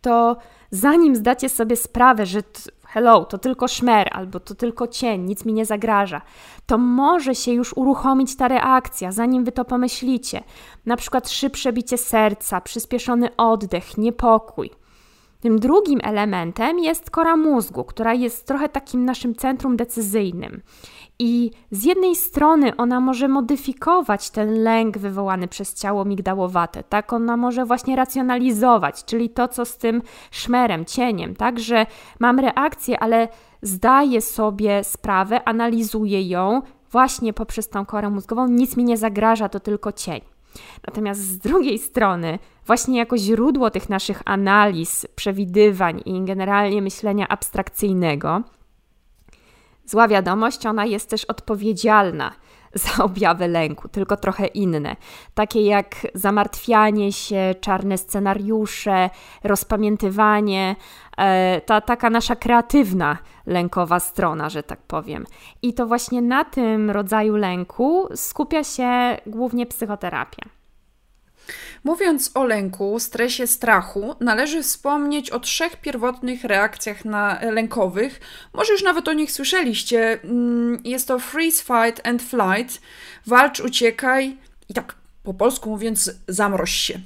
to 0.00 0.36
zanim 0.70 1.16
zdacie 1.16 1.48
sobie 1.48 1.76
sprawę, 1.76 2.26
że 2.26 2.40
hello, 2.86 3.24
to 3.24 3.38
tylko 3.38 3.68
szmer 3.68 4.08
albo 4.12 4.40
to 4.40 4.54
tylko 4.54 4.86
cień, 4.86 5.22
nic 5.22 5.44
mi 5.44 5.52
nie 5.52 5.66
zagraża, 5.66 6.20
to 6.66 6.78
może 6.78 7.34
się 7.34 7.52
już 7.52 7.72
uruchomić 7.76 8.36
ta 8.36 8.48
reakcja, 8.48 9.12
zanim 9.12 9.44
wy 9.44 9.52
to 9.52 9.64
pomyślicie. 9.64 10.42
Na 10.86 10.96
przykład 10.96 11.30
szybsze 11.30 11.72
bicie 11.72 11.98
serca, 11.98 12.60
przyspieszony 12.60 13.36
oddech, 13.36 13.98
niepokój. 13.98 14.70
Tym 15.40 15.58
drugim 15.58 16.00
elementem 16.02 16.78
jest 16.78 17.10
kora 17.10 17.36
mózgu, 17.36 17.84
która 17.84 18.14
jest 18.14 18.46
trochę 18.46 18.68
takim 18.68 19.04
naszym 19.04 19.34
centrum 19.34 19.76
decyzyjnym. 19.76 20.62
I 21.18 21.50
z 21.70 21.84
jednej 21.84 22.16
strony 22.16 22.76
ona 22.76 23.00
może 23.00 23.28
modyfikować 23.28 24.30
ten 24.30 24.62
lęk 24.62 24.98
wywołany 24.98 25.48
przez 25.48 25.74
ciało 25.74 26.04
migdałowate, 26.04 26.82
tak? 26.82 27.12
Ona 27.12 27.36
może 27.36 27.64
właśnie 27.64 27.96
racjonalizować, 27.96 29.04
czyli 29.04 29.30
to, 29.30 29.48
co 29.48 29.64
z 29.64 29.76
tym 29.78 30.02
szmerem, 30.30 30.84
cieniem, 30.84 31.36
tak? 31.36 31.58
Że 31.58 31.86
mam 32.20 32.38
reakcję, 32.38 33.00
ale 33.00 33.28
zdaję 33.62 34.20
sobie 34.20 34.84
sprawę, 34.84 35.48
analizuję 35.48 36.28
ją 36.28 36.62
właśnie 36.90 37.32
poprzez 37.32 37.68
tą 37.68 37.86
korę 37.86 38.10
mózgową, 38.10 38.48
nic 38.48 38.76
mi 38.76 38.84
nie 38.84 38.96
zagraża, 38.96 39.48
to 39.48 39.60
tylko 39.60 39.92
cień. 39.92 40.37
Natomiast 40.86 41.20
z 41.20 41.38
drugiej 41.38 41.78
strony, 41.78 42.38
właśnie 42.66 42.98
jako 42.98 43.18
źródło 43.18 43.70
tych 43.70 43.88
naszych 43.88 44.22
analiz, 44.24 45.06
przewidywań 45.14 46.02
i 46.04 46.24
generalnie 46.24 46.82
myślenia 46.82 47.28
abstrakcyjnego, 47.28 48.42
zła 49.86 50.08
wiadomość, 50.08 50.66
ona 50.66 50.84
jest 50.84 51.10
też 51.10 51.24
odpowiedzialna 51.24 52.32
za 52.96 53.04
objawy 53.04 53.48
lęku, 53.48 53.88
tylko 53.88 54.16
trochę 54.16 54.46
inne. 54.46 54.96
Takie 55.34 55.62
jak 55.62 56.06
zamartwianie 56.14 57.12
się, 57.12 57.54
czarne 57.60 57.98
scenariusze, 57.98 59.10
rozpamiętywanie, 59.44 60.76
e, 61.18 61.60
ta 61.60 61.80
taka 61.80 62.10
nasza 62.10 62.36
kreatywna 62.36 63.18
lękowa 63.46 64.00
strona, 64.00 64.48
że 64.48 64.62
tak 64.62 64.82
powiem. 64.82 65.24
I 65.62 65.74
to 65.74 65.86
właśnie 65.86 66.22
na 66.22 66.44
tym 66.44 66.90
rodzaju 66.90 67.36
lęku 67.36 68.08
skupia 68.14 68.64
się 68.64 69.16
głównie 69.26 69.66
psychoterapia. 69.66 70.57
Mówiąc 71.84 72.30
o 72.34 72.44
lęku, 72.44 72.98
stresie, 72.98 73.46
strachu, 73.46 74.14
należy 74.20 74.62
wspomnieć 74.62 75.30
o 75.30 75.40
trzech 75.40 75.76
pierwotnych 75.76 76.44
reakcjach 76.44 77.04
na 77.04 77.38
lękowych. 77.42 78.20
Może 78.52 78.72
już 78.72 78.82
nawet 78.82 79.08
o 79.08 79.12
nich 79.12 79.32
słyszeliście. 79.32 80.18
Mm, 80.24 80.80
jest 80.84 81.08
to 81.08 81.18
freeze, 81.18 81.62
fight 81.62 82.06
and 82.06 82.22
flight. 82.22 82.80
Walcz, 83.26 83.60
uciekaj 83.60 84.36
i 84.68 84.74
tak 84.74 84.94
po 85.22 85.34
polsku 85.34 85.70
mówiąc 85.70 86.10
zamroź 86.28 86.70
się. 86.70 87.00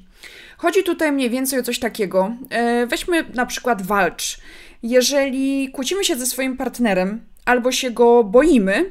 Chodzi 0.56 0.82
tutaj 0.82 1.12
mniej 1.12 1.30
więcej 1.30 1.58
o 1.58 1.62
coś 1.62 1.78
takiego. 1.78 2.32
E, 2.50 2.86
weźmy 2.86 3.24
na 3.34 3.46
przykład 3.46 3.82
walcz. 3.82 4.38
Jeżeli 4.82 5.70
kłócimy 5.72 6.04
się 6.04 6.16
ze 6.16 6.26
swoim 6.26 6.56
partnerem 6.56 7.20
albo 7.44 7.72
się 7.72 7.90
go 7.90 8.24
boimy, 8.24 8.90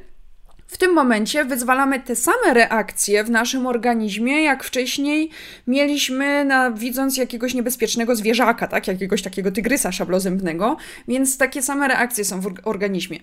w 0.71 0.77
tym 0.77 0.93
momencie 0.93 1.45
wyzwalamy 1.45 1.99
te 1.99 2.15
same 2.15 2.53
reakcje 2.53 3.23
w 3.23 3.29
naszym 3.29 3.67
organizmie, 3.67 4.43
jak 4.43 4.63
wcześniej 4.63 5.29
mieliśmy 5.67 6.45
na, 6.45 6.71
widząc 6.71 7.17
jakiegoś 7.17 7.53
niebezpiecznego 7.53 8.15
zwierzaka, 8.15 8.67
tak? 8.67 8.87
jakiegoś 8.87 9.21
takiego 9.21 9.51
tygrysa 9.51 9.91
szablozębnego, 9.91 10.77
więc 11.07 11.37
takie 11.37 11.61
same 11.61 11.87
reakcje 11.87 12.25
są 12.25 12.41
w 12.41 12.53
organizmie. 12.63 13.19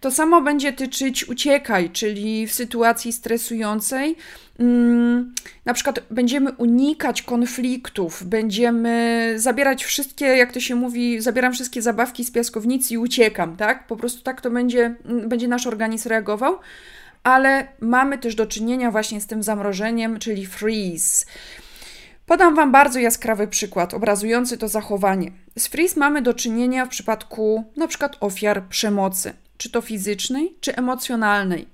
To 0.00 0.10
samo 0.10 0.40
będzie 0.40 0.72
tyczyć 0.72 1.28
uciekaj, 1.28 1.90
czyli 1.90 2.46
w 2.46 2.52
sytuacji 2.54 3.12
stresującej 3.12 4.16
Mm, 4.58 5.34
na 5.64 5.74
przykład 5.74 6.00
będziemy 6.10 6.52
unikać 6.52 7.22
konfliktów, 7.22 8.24
będziemy 8.24 9.34
zabierać 9.36 9.84
wszystkie, 9.84 10.26
jak 10.26 10.52
to 10.52 10.60
się 10.60 10.74
mówi, 10.74 11.20
zabieram 11.20 11.52
wszystkie 11.52 11.82
zabawki 11.82 12.24
z 12.24 12.30
piaskownicy 12.30 12.94
i 12.94 12.98
uciekam, 12.98 13.56
tak? 13.56 13.86
Po 13.86 13.96
prostu 13.96 14.22
tak 14.22 14.40
to 14.40 14.50
będzie, 14.50 14.94
mm, 15.04 15.28
będzie 15.28 15.48
nasz 15.48 15.66
organizm 15.66 16.08
reagował, 16.08 16.58
ale 17.22 17.68
mamy 17.80 18.18
też 18.18 18.34
do 18.34 18.46
czynienia 18.46 18.90
właśnie 18.90 19.20
z 19.20 19.26
tym 19.26 19.42
zamrożeniem, 19.42 20.18
czyli 20.18 20.46
freeze. 20.46 21.26
Podam 22.26 22.54
Wam 22.54 22.72
bardzo 22.72 22.98
jaskrawy 22.98 23.48
przykład 23.48 23.94
obrazujący 23.94 24.58
to 24.58 24.68
zachowanie. 24.68 25.32
Z 25.58 25.66
freeze 25.66 26.00
mamy 26.00 26.22
do 26.22 26.34
czynienia 26.34 26.86
w 26.86 26.88
przypadku 26.88 27.64
na 27.76 27.86
przykład 27.86 28.16
ofiar 28.20 28.68
przemocy, 28.68 29.34
czy 29.56 29.70
to 29.70 29.80
fizycznej, 29.80 30.56
czy 30.60 30.76
emocjonalnej. 30.76 31.66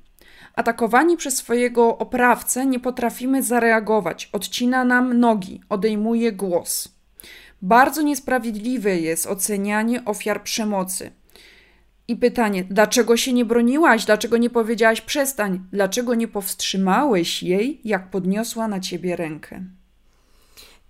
Atakowani 0.59 1.17
przez 1.17 1.37
swojego 1.37 1.99
oprawcę 1.99 2.67
nie 2.67 2.81
potrafimy 2.81 3.43
zareagować, 3.43 4.29
odcina 4.33 4.85
nam 4.85 5.21
nogi, 5.21 5.61
odejmuje 5.69 6.33
głos. 6.33 6.89
Bardzo 7.63 8.03
niesprawiedliwe 8.03 8.97
jest 8.97 9.27
ocenianie 9.27 10.05
ofiar 10.05 10.43
przemocy. 10.43 11.11
I 12.09 12.17
pytanie, 12.17 12.65
dlaczego 12.65 13.17
się 13.17 13.33
nie 13.33 13.45
broniłaś, 13.45 14.05
dlaczego 14.05 14.37
nie 14.37 14.51
powiedziałaś 14.51 15.01
przestań, 15.01 15.61
dlaczego 15.73 16.15
nie 16.15 16.29
powstrzymałeś 16.29 17.43
jej, 17.43 17.81
jak 17.85 18.11
podniosła 18.11 18.69
na 18.69 18.81
ciebie 18.81 19.17
rękę? 19.17 19.65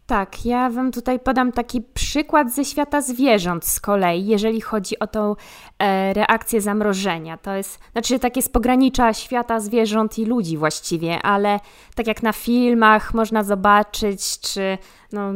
Tak, 0.09 0.45
ja 0.45 0.71
Wam 0.71 0.93
tutaj 0.93 1.21
podam 1.21 1.53
taki 1.53 1.83
przykład 1.95 2.55
ze 2.55 2.65
świata 2.65 3.01
zwierząt 3.01 3.67
z 3.67 3.81
kolei, 3.81 4.27
jeżeli 4.27 4.61
chodzi 4.61 4.99
o 4.99 5.07
tą 5.07 5.37
e, 5.79 6.13
reakcję 6.15 6.61
zamrożenia. 6.61 7.37
To 7.37 7.55
jest, 7.55 7.79
znaczy, 7.93 8.19
takie 8.19 8.43
z 8.43 8.49
pogranicza 8.49 9.13
świata 9.13 9.61
zwierząt 9.61 10.19
i 10.19 10.25
ludzi 10.25 10.57
właściwie, 10.57 11.23
ale 11.23 11.61
tak 11.95 12.07
jak 12.07 12.23
na 12.23 12.33
filmach 12.33 13.15
można 13.15 13.45
zobaczyć, 13.45 14.41
czy 14.41 14.79
no, 15.13 15.33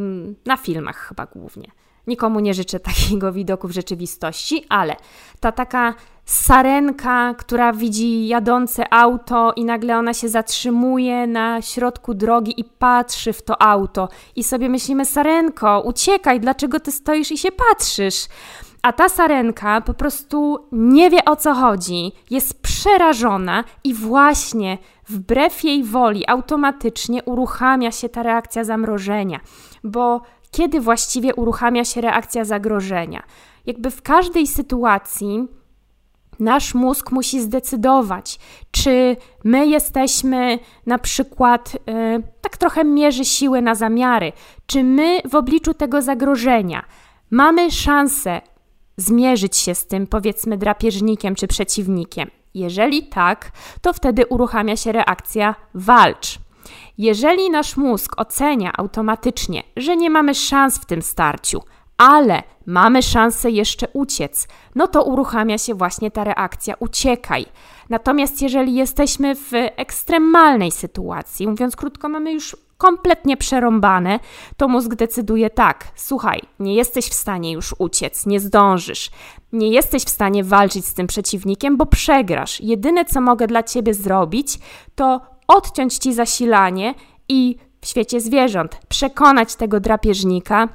na 0.46 0.56
filmach 0.56 0.96
chyba 0.96 1.26
głównie. 1.26 1.70
Nikomu 2.06 2.40
nie 2.40 2.54
życzę 2.54 2.80
takiego 2.90 3.32
widoku 3.32 3.68
w 3.68 3.72
rzeczywistości, 3.72 4.64
ale 4.68 4.96
ta 5.40 5.52
taka 5.52 5.94
sarenka, 6.24 7.34
która 7.38 7.72
widzi 7.72 8.26
jadące 8.26 8.94
auto 8.94 9.52
i 9.56 9.64
nagle 9.64 9.98
ona 9.98 10.14
się 10.14 10.28
zatrzymuje 10.28 11.26
na 11.26 11.62
środku 11.62 12.14
drogi 12.14 12.60
i 12.60 12.64
patrzy 12.64 13.32
w 13.32 13.42
to 13.42 13.62
auto 13.62 14.08
i 14.36 14.44
sobie 14.44 14.68
myślimy, 14.68 15.04
sarenko, 15.04 15.80
uciekaj, 15.80 16.40
dlaczego 16.40 16.80
ty 16.80 16.92
stoisz 16.92 17.32
i 17.32 17.38
się 17.38 17.48
patrzysz? 17.52 18.26
A 18.82 18.92
ta 18.92 19.08
sarenka 19.08 19.80
po 19.80 19.94
prostu 19.94 20.58
nie 20.72 21.10
wie 21.10 21.24
o 21.24 21.36
co 21.36 21.54
chodzi, 21.54 22.12
jest 22.30 22.62
przerażona 22.62 23.64
i 23.84 23.94
właśnie 23.94 24.78
wbrew 25.08 25.64
jej 25.64 25.84
woli 25.84 26.28
automatycznie 26.28 27.22
uruchamia 27.22 27.90
się 27.90 28.08
ta 28.08 28.22
reakcja 28.22 28.64
zamrożenia, 28.64 29.40
bo 29.84 30.22
kiedy 30.50 30.80
właściwie 30.80 31.34
uruchamia 31.34 31.84
się 31.84 32.00
reakcja 32.00 32.44
zagrożenia? 32.44 33.22
Jakby 33.66 33.90
w 33.90 34.02
każdej 34.02 34.46
sytuacji 34.46 35.48
nasz 36.40 36.74
mózg 36.74 37.12
musi 37.12 37.40
zdecydować, 37.40 38.38
czy 38.70 39.16
my 39.44 39.66
jesteśmy 39.66 40.58
na 40.86 40.98
przykład, 40.98 41.72
yy, 41.86 42.22
tak 42.40 42.56
trochę 42.56 42.84
mierzy 42.84 43.24
siły 43.24 43.62
na 43.62 43.74
zamiary, 43.74 44.32
czy 44.66 44.84
my 44.84 45.20
w 45.30 45.34
obliczu 45.34 45.74
tego 45.74 46.02
zagrożenia 46.02 46.84
mamy 47.30 47.70
szansę 47.70 48.40
zmierzyć 48.96 49.56
się 49.56 49.74
z 49.74 49.86
tym, 49.86 50.06
powiedzmy, 50.06 50.56
drapieżnikiem 50.56 51.34
czy 51.34 51.46
przeciwnikiem. 51.46 52.30
Jeżeli 52.54 53.02
tak, 53.02 53.52
to 53.80 53.92
wtedy 53.92 54.26
uruchamia 54.26 54.76
się 54.76 54.92
reakcja 54.92 55.54
walcz. 55.74 56.38
Jeżeli 56.98 57.50
nasz 57.50 57.76
mózg 57.76 58.20
ocenia 58.20 58.72
automatycznie, 58.76 59.62
że 59.76 59.96
nie 59.96 60.10
mamy 60.10 60.34
szans 60.34 60.78
w 60.78 60.86
tym 60.86 61.02
starciu, 61.02 61.62
ale 61.96 62.42
mamy 62.66 63.02
szansę 63.02 63.50
jeszcze 63.50 63.86
uciec, 63.92 64.48
no 64.74 64.88
to 64.88 65.02
uruchamia 65.02 65.58
się 65.58 65.74
właśnie 65.74 66.10
ta 66.10 66.24
reakcja 66.24 66.74
uciekaj. 66.80 67.46
Natomiast 67.88 68.42
jeżeli 68.42 68.74
jesteśmy 68.74 69.34
w 69.34 69.50
ekstremalnej 69.76 70.70
sytuacji, 70.70 71.48
mówiąc 71.48 71.76
krótko, 71.76 72.08
mamy 72.08 72.32
już 72.32 72.56
kompletnie 72.78 73.36
przerąbane, 73.36 74.20
to 74.56 74.68
mózg 74.68 74.94
decyduje 74.94 75.50
tak: 75.50 75.88
słuchaj, 75.94 76.42
nie 76.58 76.74
jesteś 76.74 77.08
w 77.08 77.14
stanie 77.14 77.52
już 77.52 77.74
uciec, 77.78 78.26
nie 78.26 78.40
zdążysz, 78.40 79.10
nie 79.52 79.68
jesteś 79.68 80.02
w 80.02 80.08
stanie 80.08 80.44
walczyć 80.44 80.86
z 80.86 80.94
tym 80.94 81.06
przeciwnikiem, 81.06 81.76
bo 81.76 81.86
przegrasz. 81.86 82.60
Jedyne, 82.60 83.04
co 83.04 83.20
mogę 83.20 83.46
dla 83.46 83.62
ciebie 83.62 83.94
zrobić, 83.94 84.58
to 84.94 85.20
odciąć 85.48 85.94
ci 85.94 86.14
zasilanie 86.14 86.94
i 87.28 87.56
w 87.80 87.86
świecie 87.86 88.20
zwierząt 88.20 88.80
przekonać 88.88 89.56
tego 89.56 89.80
drapieżnika, 89.80 90.68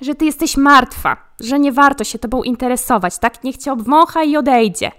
że 0.00 0.14
ty 0.14 0.24
jesteś 0.24 0.56
martwa, 0.56 1.16
że 1.40 1.58
nie 1.58 1.72
warto 1.72 2.04
się 2.04 2.18
tobą 2.18 2.42
interesować, 2.42 3.18
tak? 3.18 3.44
Niech 3.44 3.56
cię 3.56 3.72
obwącha 3.72 4.24
i 4.24 4.36
odejdzie. 4.36 4.90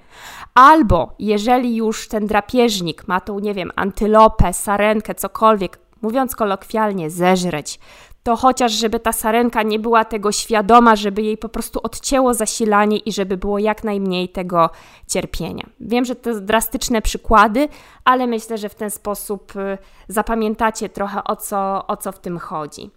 Albo 0.54 1.16
jeżeli 1.20 1.76
już 1.76 2.08
ten 2.08 2.28
drapieżnik 2.28 3.08
ma 3.08 3.22
tą, 3.22 3.40
nie 3.40 3.54
wiem, 3.54 3.72
antylopę, 3.76 4.54
sarenkę, 4.54 5.16
cokolwiek, 5.16 5.80
mówiąc 6.02 6.36
kolokwialnie, 6.36 7.10
zeżreć, 7.10 7.80
to 8.24 8.36
chociaż 8.36 8.72
żeby 8.72 9.00
ta 9.00 9.12
sarenka 9.12 9.64
nie 9.64 9.80
była 9.80 10.06
tego 10.06 10.32
świadoma, 10.32 10.96
żeby 10.96 11.22
jej 11.22 11.38
po 11.38 11.50
prostu 11.50 11.80
odcięło 11.84 12.34
zasilanie 12.34 12.98
i 12.98 13.12
żeby 13.12 13.38
było 13.38 13.60
jak 13.60 13.84
najmniej 13.84 14.30
tego 14.30 14.70
cierpienia. 15.08 15.64
Wiem, 15.80 16.06
że 16.06 16.16
to 16.16 16.42
drastyczne 16.42 17.02
przykłady, 17.02 17.68
ale 18.04 18.28
myślę, 18.28 18.58
że 18.58 18.70
w 18.70 18.76
ten 18.76 18.92
sposób 18.92 19.56
y, 19.56 19.78
zapamiętacie 20.08 20.90
trochę 20.90 21.24
o 21.24 21.36
co, 21.36 21.88
o 21.88 21.98
co 21.98 22.12
w 22.12 22.20
tym 22.20 22.38
chodzi. 22.38 22.92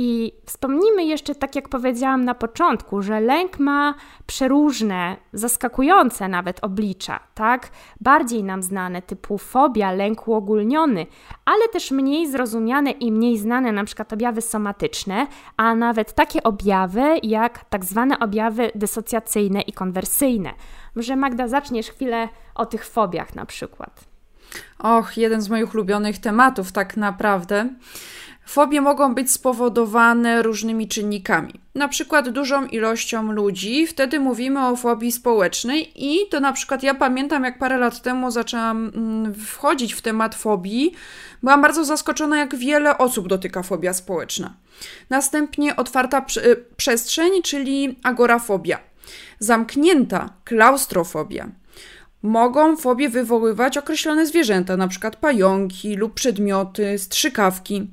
I 0.00 0.32
wspomnijmy 0.46 1.04
jeszcze, 1.04 1.34
tak 1.34 1.56
jak 1.56 1.68
powiedziałam 1.68 2.24
na 2.24 2.34
początku, 2.34 3.02
że 3.02 3.20
lęk 3.20 3.58
ma 3.58 3.94
przeróżne, 4.26 5.16
zaskakujące 5.32 6.28
nawet 6.28 6.64
oblicza, 6.64 7.20
tak? 7.34 7.70
Bardziej 8.00 8.44
nam 8.44 8.62
znane, 8.62 9.02
typu 9.02 9.38
fobia, 9.38 9.92
lęk 9.92 10.28
uogólniony, 10.28 11.06
ale 11.44 11.68
też 11.68 11.90
mniej 11.90 12.30
zrozumiane 12.30 12.90
i 12.90 13.12
mniej 13.12 13.38
znane, 13.38 13.72
na 13.72 13.84
przykład 13.84 14.12
objawy 14.12 14.40
somatyczne, 14.40 15.26
a 15.56 15.74
nawet 15.74 16.12
takie 16.12 16.42
objawy 16.42 17.18
jak 17.22 17.64
tak 17.64 17.84
zwane 17.84 18.18
objawy 18.18 18.70
dysocjacyjne 18.74 19.60
i 19.60 19.72
konwersyjne. 19.72 20.52
Może 20.94 21.16
Magda 21.16 21.48
zaczniesz 21.48 21.90
chwilę 21.90 22.28
o 22.54 22.66
tych 22.66 22.84
fobiach 22.84 23.34
na 23.34 23.46
przykład. 23.46 24.04
Och, 24.78 25.16
jeden 25.16 25.42
z 25.42 25.48
moich 25.48 25.74
ulubionych 25.74 26.18
tematów, 26.18 26.72
tak 26.72 26.96
naprawdę. 26.96 27.68
Fobie 28.48 28.80
mogą 28.80 29.14
być 29.14 29.30
spowodowane 29.30 30.42
różnymi 30.42 30.88
czynnikami, 30.88 31.60
na 31.74 31.88
przykład 31.88 32.28
dużą 32.28 32.66
ilością 32.66 33.32
ludzi, 33.32 33.86
wtedy 33.86 34.20
mówimy 34.20 34.66
o 34.66 34.76
fobii 34.76 35.12
społecznej 35.12 35.92
i 35.96 36.28
to 36.30 36.40
na 36.40 36.52
przykład 36.52 36.82
ja 36.82 36.94
pamiętam 36.94 37.44
jak 37.44 37.58
parę 37.58 37.78
lat 37.78 38.02
temu 38.02 38.30
zaczęłam 38.30 38.90
mm, 38.94 39.34
wchodzić 39.34 39.94
w 39.94 40.02
temat 40.02 40.34
fobii, 40.34 40.92
byłam 41.42 41.62
bardzo 41.62 41.84
zaskoczona 41.84 42.38
jak 42.38 42.56
wiele 42.56 42.98
osób 42.98 43.28
dotyka 43.28 43.62
fobia 43.62 43.94
społeczna. 43.94 44.54
Następnie 45.10 45.76
otwarta 45.76 46.24
przestrzeń, 46.76 47.42
czyli 47.42 47.98
agorafobia. 48.02 48.78
Zamknięta 49.38 50.30
klaustrofobia. 50.44 51.48
Mogą 52.22 52.76
fobię 52.76 53.08
wywoływać 53.08 53.78
określone 53.78 54.26
zwierzęta, 54.26 54.74
np. 54.74 55.10
pająki 55.20 55.96
lub 55.96 56.14
przedmioty, 56.14 56.98
strzykawki. 56.98 57.90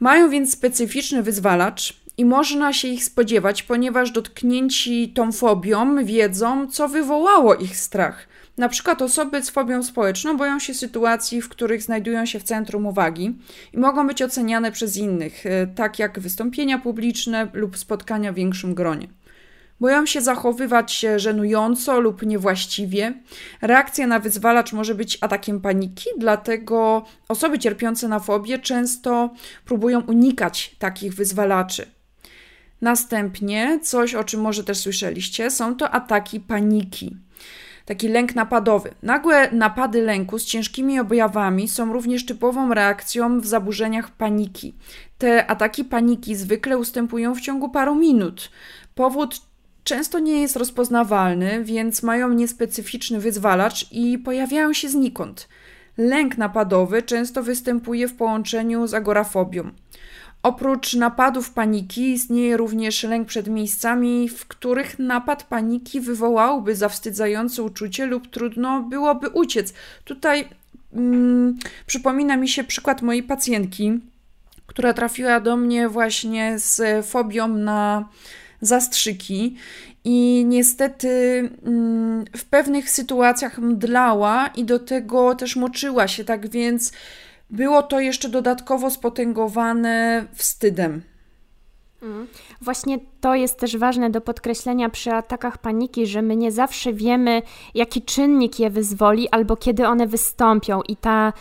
Mają 0.00 0.30
więc 0.30 0.52
specyficzny 0.52 1.22
wyzwalacz 1.22 2.00
i 2.16 2.24
można 2.24 2.72
się 2.72 2.88
ich 2.88 3.04
spodziewać, 3.04 3.62
ponieważ 3.62 4.10
dotknięci 4.10 5.12
tą 5.14 5.32
fobią 5.32 6.04
wiedzą, 6.04 6.68
co 6.70 6.88
wywołało 6.88 7.54
ich 7.54 7.76
strach. 7.76 8.28
Na 8.56 8.68
przykład 8.68 9.02
osoby 9.02 9.42
z 9.42 9.50
fobią 9.50 9.82
społeczną 9.82 10.36
boją 10.36 10.58
się 10.58 10.74
sytuacji, 10.74 11.42
w 11.42 11.48
których 11.48 11.82
znajdują 11.82 12.26
się 12.26 12.40
w 12.40 12.42
centrum 12.42 12.86
uwagi 12.86 13.38
i 13.72 13.78
mogą 13.78 14.06
być 14.06 14.22
oceniane 14.22 14.72
przez 14.72 14.96
innych, 14.96 15.46
e, 15.46 15.66
tak 15.66 15.98
jak 15.98 16.20
wystąpienia 16.20 16.78
publiczne 16.78 17.48
lub 17.52 17.78
spotkania 17.78 18.32
w 18.32 18.34
większym 18.34 18.74
gronie. 18.74 19.08
Boją 19.80 20.06
się 20.06 20.20
zachowywać 20.20 20.92
się 20.92 21.18
żenująco 21.18 22.00
lub 22.00 22.22
niewłaściwie. 22.22 23.14
Reakcja 23.62 24.06
na 24.06 24.18
wyzwalacz 24.18 24.72
może 24.72 24.94
być 24.94 25.18
atakiem 25.20 25.60
paniki, 25.60 26.10
dlatego 26.18 27.04
osoby 27.28 27.58
cierpiące 27.58 28.08
na 28.08 28.18
fobię 28.18 28.58
często 28.58 29.30
próbują 29.64 30.00
unikać 30.00 30.76
takich 30.78 31.14
wyzwalaczy. 31.14 31.86
Następnie, 32.80 33.80
coś 33.82 34.14
o 34.14 34.24
czym 34.24 34.40
może 34.40 34.64
też 34.64 34.78
słyszeliście, 34.78 35.50
są 35.50 35.76
to 35.76 35.90
ataki 35.90 36.40
paniki. 36.40 37.16
Taki 37.84 38.08
lęk 38.08 38.34
napadowy. 38.34 38.94
Nagłe 39.02 39.50
napady 39.52 40.02
lęku 40.02 40.38
z 40.38 40.44
ciężkimi 40.44 41.00
objawami 41.00 41.68
są 41.68 41.92
również 41.92 42.26
typową 42.26 42.74
reakcją 42.74 43.40
w 43.40 43.46
zaburzeniach 43.46 44.10
paniki. 44.10 44.74
Te 45.18 45.46
ataki 45.46 45.84
paniki 45.84 46.36
zwykle 46.36 46.78
ustępują 46.78 47.34
w 47.34 47.40
ciągu 47.40 47.68
paru 47.68 47.94
minut. 47.94 48.50
Powód 48.94 49.47
często 49.88 50.18
nie 50.18 50.40
jest 50.40 50.56
rozpoznawalny, 50.56 51.64
więc 51.64 52.02
mają 52.02 52.28
niespecyficzny 52.28 53.20
wyzwalacz 53.20 53.92
i 53.92 54.18
pojawiają 54.18 54.72
się 54.72 54.88
znikąd. 54.88 55.48
Lęk 55.98 56.38
napadowy 56.38 57.02
często 57.02 57.42
występuje 57.42 58.08
w 58.08 58.14
połączeniu 58.14 58.86
z 58.86 58.94
agorafobią. 58.94 59.70
Oprócz 60.42 60.94
napadów 60.94 61.50
paniki 61.50 62.12
istnieje 62.12 62.56
również 62.56 63.02
lęk 63.02 63.28
przed 63.28 63.48
miejscami, 63.48 64.28
w 64.28 64.46
których 64.46 64.98
napad 64.98 65.42
paniki 65.42 66.00
wywołałby 66.00 66.74
zawstydzające 66.74 67.62
uczucie 67.62 68.06
lub 68.06 68.26
trudno 68.26 68.82
byłoby 68.82 69.28
uciec. 69.28 69.74
Tutaj 70.04 70.48
mm, 70.92 71.58
przypomina 71.86 72.36
mi 72.36 72.48
się 72.48 72.64
przykład 72.64 73.02
mojej 73.02 73.22
pacjentki, 73.22 74.00
która 74.66 74.92
trafiła 74.92 75.40
do 75.40 75.56
mnie 75.56 75.88
właśnie 75.88 76.58
z 76.58 77.06
fobią 77.06 77.48
na 77.48 78.08
zastrzyki 78.60 79.56
i 80.04 80.44
niestety 80.46 81.08
mm, 81.64 82.24
w 82.36 82.44
pewnych 82.44 82.90
sytuacjach 82.90 83.58
mdlała 83.58 84.46
i 84.46 84.64
do 84.64 84.78
tego 84.78 85.34
też 85.34 85.56
moczyła 85.56 86.08
się, 86.08 86.24
tak 86.24 86.48
więc 86.48 86.92
było 87.50 87.82
to 87.82 88.00
jeszcze 88.00 88.28
dodatkowo 88.28 88.90
spotęgowane 88.90 90.26
wstydem. 90.34 91.02
Mhm. 92.02 92.26
Właśnie 92.60 92.98
to 93.20 93.34
jest 93.34 93.58
też 93.58 93.76
ważne 93.76 94.10
do 94.10 94.20
podkreślenia 94.20 94.88
przy 94.88 95.12
atakach 95.12 95.58
paniki, 95.58 96.06
że 96.06 96.22
my 96.22 96.36
nie 96.36 96.52
zawsze 96.52 96.92
wiemy, 96.92 97.42
jaki 97.74 98.02
czynnik 98.02 98.60
je 98.60 98.70
wyzwoli 98.70 99.28
albo 99.28 99.56
kiedy 99.56 99.86
one 99.86 100.06
wystąpią, 100.06 100.82
i 100.82 100.96
ta 100.96 101.32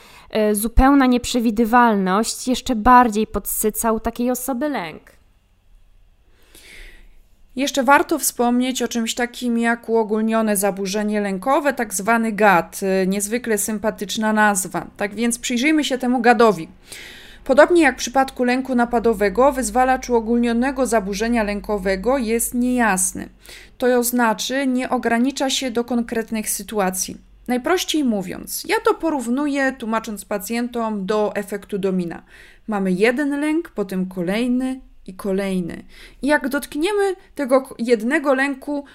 y, 0.52 0.56
zupełna 0.56 1.06
nieprzewidywalność 1.06 2.48
jeszcze 2.48 2.76
bardziej 2.76 3.28
podsyca 3.28 3.92
u 3.92 4.00
takiej 4.00 4.32
osoby 4.32 4.70
lęk. 4.70 5.17
Jeszcze 7.58 7.84
warto 7.84 8.20
wspomnieć 8.20 8.82
o 8.82 8.88
czymś 8.88 9.16
takim 9.16 9.58
jak 9.58 9.90
uogólnione 9.90 10.58
zaburzenie 10.58 11.22
lękowe, 11.22 11.74
tak 11.74 11.94
zwany 11.94 12.32
GAD, 12.32 12.80
y, 12.84 13.08
niezwykle 13.08 13.58
sympatyczna 13.58 14.34
nazwa. 14.34 14.88
Tak 14.98 15.16
więc 15.16 15.40
przyjrzyjmy 15.40 15.84
się 15.84 15.98
temu 15.98 16.22
GADowi. 16.22 16.68
Podobnie 17.44 17.82
jak 17.82 17.96
w 17.96 17.98
przypadku 17.98 18.44
lęku 18.44 18.76
napadowego, 18.76 19.52
wyzwalacz 19.52 20.10
uogólnionego 20.10 20.86
zaburzenia 20.86 21.44
lękowego 21.44 22.18
jest 22.18 22.54
niejasny. 22.54 23.30
To 23.78 24.04
znaczy, 24.04 24.68
nie 24.68 24.90
ogranicza 24.90 25.50
się 25.50 25.72
do 25.72 25.84
konkretnych 25.84 26.50
sytuacji. 26.50 27.18
Najprościej 27.48 28.04
mówiąc, 28.04 28.64
ja 28.68 28.76
to 28.86 28.94
porównuję, 28.94 29.72
tłumacząc 29.80 30.26
pacjentom, 30.26 31.06
do 31.06 31.36
efektu 31.36 31.78
domina. 31.78 32.24
Mamy 32.68 32.92
jeden 32.92 33.40
lęk, 33.42 33.70
potem 33.70 34.06
kolejny, 34.06 34.80
i 35.08 35.14
kolejny. 35.14 35.84
I 36.22 36.28
jak 36.28 36.50
dotkniemy 36.50 37.16
tego 37.36 37.76
jednego 37.80 38.34
lęku, 38.34 38.86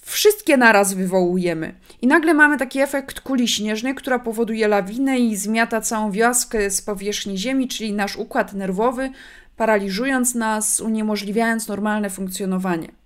wszystkie 0.00 0.56
naraz 0.56 0.94
wywołujemy. 0.94 1.74
I 2.02 2.06
nagle 2.06 2.34
mamy 2.34 2.58
taki 2.58 2.80
efekt 2.80 3.20
kuli 3.20 3.48
śnieżnej, 3.48 3.94
która 3.94 4.18
powoduje 4.18 4.68
lawinę 4.68 5.18
i 5.18 5.36
zmiata 5.36 5.80
całą 5.80 6.10
wioskę 6.10 6.70
z 6.70 6.82
powierzchni 6.82 7.38
Ziemi, 7.38 7.68
czyli 7.68 7.92
nasz 7.92 8.16
układ 8.16 8.52
nerwowy, 8.52 9.10
paraliżując 9.56 10.34
nas, 10.34 10.80
uniemożliwiając 10.80 11.68
normalne 11.68 12.10
funkcjonowanie. 12.10 13.03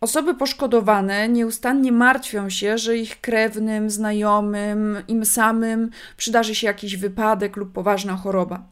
Osoby 0.00 0.34
poszkodowane 0.34 1.28
nieustannie 1.28 1.92
martwią 1.92 2.50
się, 2.50 2.78
że 2.78 2.96
ich 2.96 3.20
krewnym, 3.20 3.90
znajomym, 3.90 4.96
im 5.08 5.24
samym 5.24 5.90
przydarzy 6.16 6.54
się 6.54 6.66
jakiś 6.66 6.96
wypadek 6.96 7.56
lub 7.56 7.72
poważna 7.72 8.16
choroba. 8.16 8.62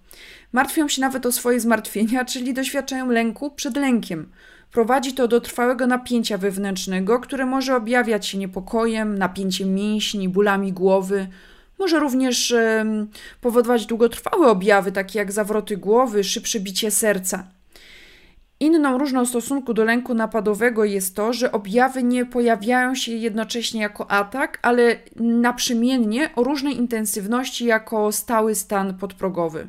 Martwią 0.53 0.89
się 0.89 1.01
nawet 1.01 1.27
o 1.27 1.33
swoje 1.33 1.61
zmartwienia, 1.61 2.25
czyli 2.25 2.55
doświadczają 2.55 3.11
lęku 3.11 3.51
przed 3.51 3.77
lękiem. 3.77 4.33
Prowadzi 4.73 5.13
to 5.13 5.29
do 5.29 5.41
trwałego 5.41 5.87
napięcia 5.87 6.39
wewnętrznego, 6.39 7.21
które 7.21 7.47
może 7.47 7.77
objawiać 7.77 8.27
się 8.27 8.39
niepokojem, 8.39 9.19
napięciem 9.19 9.75
mięśni, 9.75 10.29
bólami 10.29 10.73
głowy. 10.73 11.29
Może 11.79 11.99
również 11.99 12.55
powodować 13.41 13.87
długotrwałe 13.87 14.47
objawy, 14.49 14.93
takie 14.93 15.19
jak 15.19 15.33
zawroty 15.33 15.77
głowy, 15.77 16.25
szybsze 16.25 16.61
bicie 16.61 16.91
serca. 16.91 17.45
Inną 18.61 18.99
różną 18.99 19.27
stosunku 19.27 19.75
do 19.75 19.85
lęku 19.85 20.15
napadowego 20.15 20.85
jest 20.85 21.17
to, 21.17 21.33
że 21.33 21.53
objawy 21.53 22.03
nie 22.03 22.27
pojawiają 22.27 22.95
się 22.95 23.13
jednocześnie 23.13 23.81
jako 23.81 24.11
atak, 24.11 24.59
ale 24.63 24.97
naprzemiennie 25.17 26.31
o 26.37 26.45
różnej 26.45 26.77
intensywności 26.77 27.65
jako 27.65 28.13
stały 28.13 28.55
stan 28.55 28.99
podprogowy. 28.99 29.69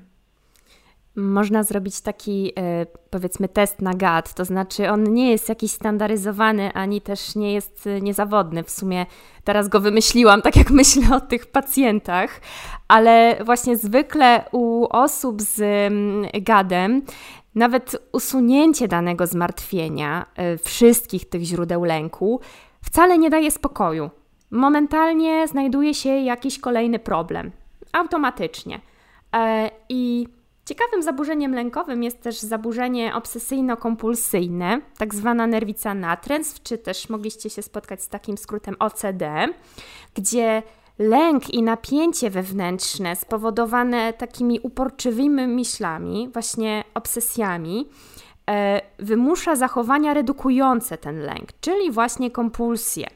Można 1.18 1.64
zrobić 1.64 2.02
taki, 2.02 2.52
e, 2.60 2.86
powiedzmy, 3.10 3.50
test 3.50 3.82
na 3.82 3.94
gad. 3.94 4.34
To 4.34 4.46
znaczy, 4.46 4.90
on 4.90 5.14
nie 5.14 5.32
jest 5.32 5.50
jakiś 5.50 5.72
standaryzowany, 5.72 6.74
ani 6.74 7.02
też 7.02 7.36
nie 7.36 7.54
jest 7.54 7.88
e, 7.88 8.02
niezawodny. 8.02 8.64
W 8.64 8.70
sumie 8.70 9.06
teraz 9.44 9.68
go 9.68 9.80
wymyśliłam, 9.80 10.42
tak 10.48 10.56
jak 10.56 10.70
myślę 10.70 11.16
o 11.16 11.22
tych 11.22 11.46
pacjentach, 11.46 12.42
ale 12.88 13.38
właśnie 13.46 13.78
zwykle 13.78 14.46
u 14.52 14.88
osób 14.90 15.42
z 15.42 15.62
mm, 15.62 16.26
gadem 16.42 17.02
nawet 17.56 18.10
usunięcie 18.12 18.88
danego 18.88 19.28
zmartwienia, 19.28 20.26
e, 20.36 20.58
wszystkich 20.58 21.30
tych 21.30 21.42
źródeł 21.42 21.84
lęku, 21.84 22.40
wcale 22.84 23.18
nie 23.18 23.30
daje 23.30 23.52
spokoju. 23.52 24.10
Momentalnie 24.52 25.48
znajduje 25.48 25.94
się 25.94 26.10
jakiś 26.10 26.60
kolejny 26.60 27.00
problem. 27.00 27.52
Automatycznie. 27.94 28.82
I 29.90 30.28
Ciekawym 30.68 31.04
zaburzeniem 31.04 31.54
lękowym 31.54 32.04
jest 32.04 32.22
też 32.22 32.40
zaburzenie 32.40 33.14
obsesyjno-kompulsyjne, 33.16 34.82
tak 34.98 35.16
zwana 35.16 35.48
nerwica 35.48 35.94
natręstw, 35.94 36.64
czy 36.64 36.78
też 36.78 37.10
mogliście 37.10 37.50
się 37.50 37.62
spotkać 37.62 38.02
z 38.02 38.08
takim 38.08 38.38
skrótem 38.38 38.76
OCD, 38.80 39.48
gdzie 40.16 40.64
lęk 41.00 41.50
i 41.50 41.64
napięcie 41.64 42.30
wewnętrzne 42.30 43.16
spowodowane 43.16 44.14
takimi 44.14 44.60
uporczywymi 44.60 45.48
myślami, 45.48 46.30
właśnie 46.34 46.84
obsesjami, 46.94 47.90
e, 48.50 48.82
wymusza 49.00 49.56
zachowania 49.56 50.14
redukujące 50.14 50.98
ten 50.98 51.20
lęk, 51.20 51.50
czyli 51.62 51.92
właśnie 51.92 52.32
kompulsje. 52.32 53.08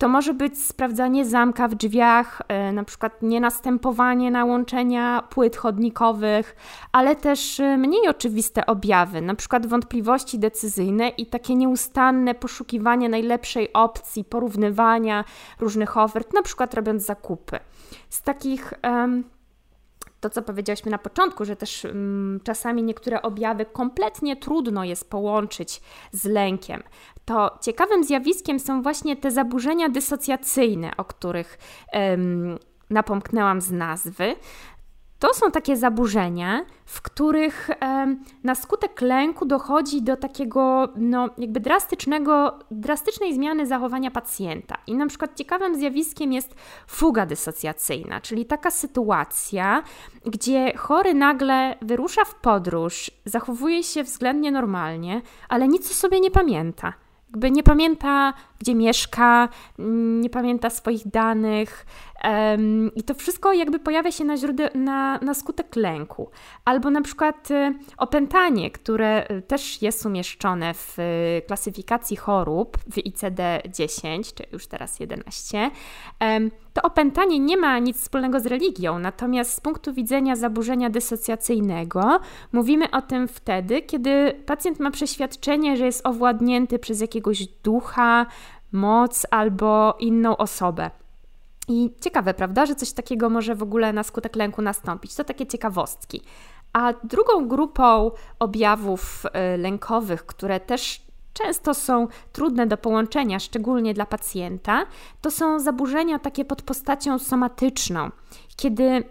To 0.00 0.08
może 0.08 0.34
być 0.34 0.64
sprawdzanie 0.64 1.26
zamka 1.26 1.68
w 1.68 1.74
drzwiach, 1.74 2.42
e, 2.48 2.72
na 2.72 2.84
przykład 2.84 3.22
nienastępowanie 3.22 4.30
nałączenia 4.30 5.22
płyt 5.30 5.56
chodnikowych, 5.56 6.56
ale 6.92 7.16
też 7.16 7.60
e, 7.60 7.76
mniej 7.76 8.08
oczywiste 8.08 8.66
objawy, 8.66 9.20
na 9.20 9.34
przykład 9.34 9.66
wątpliwości 9.66 10.38
decyzyjne 10.38 11.08
i 11.08 11.26
takie 11.26 11.54
nieustanne 11.54 12.34
poszukiwanie 12.34 13.08
najlepszej 13.08 13.72
opcji, 13.72 14.24
porównywania 14.24 15.24
różnych 15.58 15.96
ofert, 15.96 16.34
na 16.34 16.42
przykład 16.42 16.74
robiąc 16.74 17.02
zakupy. 17.02 17.58
Z 18.08 18.22
takich 18.22 18.74
um, 18.84 19.24
to, 20.20 20.30
co 20.30 20.42
powiedziałyśmy 20.42 20.90
na 20.90 20.98
początku, 20.98 21.44
że 21.44 21.56
też 21.56 21.84
um, 21.84 22.40
czasami 22.44 22.82
niektóre 22.82 23.22
objawy 23.22 23.66
kompletnie 23.66 24.36
trudno 24.36 24.84
jest 24.84 25.10
połączyć 25.10 25.80
z 26.12 26.24
lękiem 26.24 26.82
to 27.30 27.58
ciekawym 27.60 28.04
zjawiskiem 28.04 28.60
są 28.60 28.82
właśnie 28.82 29.16
te 29.16 29.30
zaburzenia 29.30 29.88
dysocjacyjne, 29.88 30.96
o 30.96 31.04
których 31.04 31.58
um, 31.92 32.58
napomknęłam 32.90 33.60
z 33.60 33.70
nazwy. 33.70 34.36
To 35.20 35.34
są 35.34 35.50
takie 35.50 35.76
zaburzenia, 35.76 36.64
w 36.86 37.02
których 37.02 37.70
na 38.44 38.54
skutek 38.54 39.00
lęku 39.00 39.46
dochodzi 39.46 40.02
do 40.02 40.16
takiego, 40.16 40.88
no, 40.96 41.28
jakby 41.38 41.60
drastycznego, 41.60 42.58
drastycznej 42.70 43.34
zmiany 43.34 43.66
zachowania 43.66 44.10
pacjenta. 44.10 44.76
I 44.86 44.94
na 44.94 45.06
przykład 45.06 45.36
ciekawym 45.36 45.76
zjawiskiem 45.76 46.32
jest 46.32 46.54
fuga 46.86 47.26
dysocjacyjna, 47.26 48.20
czyli 48.20 48.46
taka 48.46 48.70
sytuacja, 48.70 49.82
gdzie 50.26 50.76
chory 50.76 51.14
nagle 51.14 51.74
wyrusza 51.82 52.24
w 52.24 52.34
podróż, 52.34 53.10
zachowuje 53.24 53.82
się 53.82 54.02
względnie 54.02 54.52
normalnie, 54.52 55.22
ale 55.48 55.68
nic 55.68 55.90
o 55.90 55.94
sobie 55.94 56.20
nie 56.20 56.30
pamięta. 56.30 56.92
Jakby 57.30 57.50
nie 57.50 57.62
pamięta, 57.62 58.32
gdzie 58.60 58.74
mieszka, 58.74 59.48
nie 60.20 60.30
pamięta 60.30 60.70
swoich 60.70 61.08
danych, 61.08 61.86
Um, 62.24 62.94
I 62.94 63.02
to 63.02 63.14
wszystko 63.14 63.52
jakby 63.52 63.78
pojawia 63.78 64.12
się 64.12 64.24
na, 64.24 64.36
źródeł, 64.36 64.68
na, 64.74 65.18
na 65.18 65.34
skutek 65.34 65.76
lęku. 65.76 66.30
Albo 66.64 66.90
na 66.90 67.02
przykład 67.02 67.50
y, 67.50 67.74
opętanie, 67.96 68.70
które 68.70 69.30
y, 69.30 69.42
też 69.42 69.82
jest 69.82 70.06
umieszczone 70.06 70.74
w 70.74 70.98
y, 70.98 71.42
klasyfikacji 71.46 72.16
chorób 72.16 72.78
w 72.78 72.96
ICD-10, 72.96 74.34
czy 74.34 74.44
już 74.52 74.66
teraz 74.66 75.00
11. 75.00 75.70
Um, 76.20 76.50
to 76.72 76.82
opętanie 76.82 77.38
nie 77.38 77.56
ma 77.56 77.78
nic 77.78 77.96
wspólnego 77.96 78.40
z 78.40 78.46
religią, 78.46 78.98
natomiast 78.98 79.54
z 79.54 79.60
punktu 79.60 79.92
widzenia 79.92 80.36
zaburzenia 80.36 80.90
dysocjacyjnego 80.90 82.20
mówimy 82.52 82.90
o 82.90 83.02
tym 83.02 83.28
wtedy, 83.28 83.82
kiedy 83.82 84.42
pacjent 84.46 84.80
ma 84.80 84.90
przeświadczenie, 84.90 85.76
że 85.76 85.86
jest 85.86 86.06
owładnięty 86.06 86.78
przez 86.78 87.00
jakiegoś 87.00 87.46
ducha, 87.46 88.26
moc 88.72 89.26
albo 89.30 89.96
inną 89.98 90.36
osobę. 90.36 90.90
I 91.68 91.90
ciekawe, 92.00 92.34
prawda, 92.34 92.66
że 92.66 92.74
coś 92.74 92.92
takiego 92.92 93.30
może 93.30 93.54
w 93.54 93.62
ogóle 93.62 93.92
na 93.92 94.02
skutek 94.02 94.36
lęku 94.36 94.62
nastąpić. 94.62 95.14
To 95.14 95.24
takie 95.24 95.46
ciekawostki. 95.46 96.22
A 96.72 96.92
drugą 97.04 97.48
grupą 97.48 98.10
objawów 98.38 99.26
y, 99.26 99.58
lękowych, 99.58 100.26
które 100.26 100.60
też 100.60 101.02
często 101.32 101.74
są 101.74 102.08
trudne 102.32 102.66
do 102.66 102.76
połączenia, 102.76 103.38
szczególnie 103.38 103.94
dla 103.94 104.06
pacjenta, 104.06 104.86
to 105.20 105.30
są 105.30 105.60
zaburzenia 105.60 106.18
takie 106.18 106.44
pod 106.44 106.62
postacią 106.62 107.18
somatyczną, 107.18 108.10
kiedy 108.56 109.04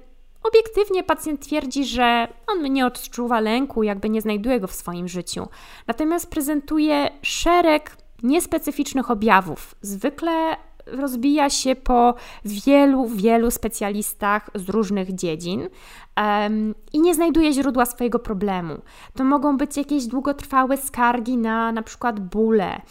obiektywnie 0.43 1.04
pacjent 1.04 1.41
twierdzi, 1.41 1.86
że 1.86 2.28
on 2.48 2.74
nie 2.74 2.86
odczuwa 2.86 3.39
lęku, 3.39 3.84
jakby 3.84 4.10
nie 4.10 4.22
znajduje 4.22 4.60
go 4.60 4.67
w 4.67 4.76
swoim 4.76 5.08
życiu, 5.08 5.48
natomiast 5.88 6.30
prezentuje 6.30 7.10
szereg 7.22 7.98
niespecyficznych 8.23 9.12
objawów, 9.12 9.75
zwykle 9.82 10.55
rozbija 10.86 11.49
się 11.49 11.75
po 11.75 12.15
wielu, 12.45 13.08
wielu 13.08 13.51
specjalistach 13.51 14.49
z 14.55 14.69
różnych 14.69 15.15
dziedzin 15.15 15.69
um, 16.17 16.75
i 16.93 16.99
nie 16.99 17.15
znajduje 17.15 17.53
źródła 17.53 17.86
swojego 17.86 18.19
problemu. 18.19 18.82
To 19.15 19.23
mogą 19.23 19.58
być 19.58 19.77
jakieś 19.77 20.05
długotrwałe 20.05 20.77
skargi 20.77 21.38
na 21.38 21.71
na 21.71 21.82
przykład 21.82 22.19
bóle, 22.19 22.82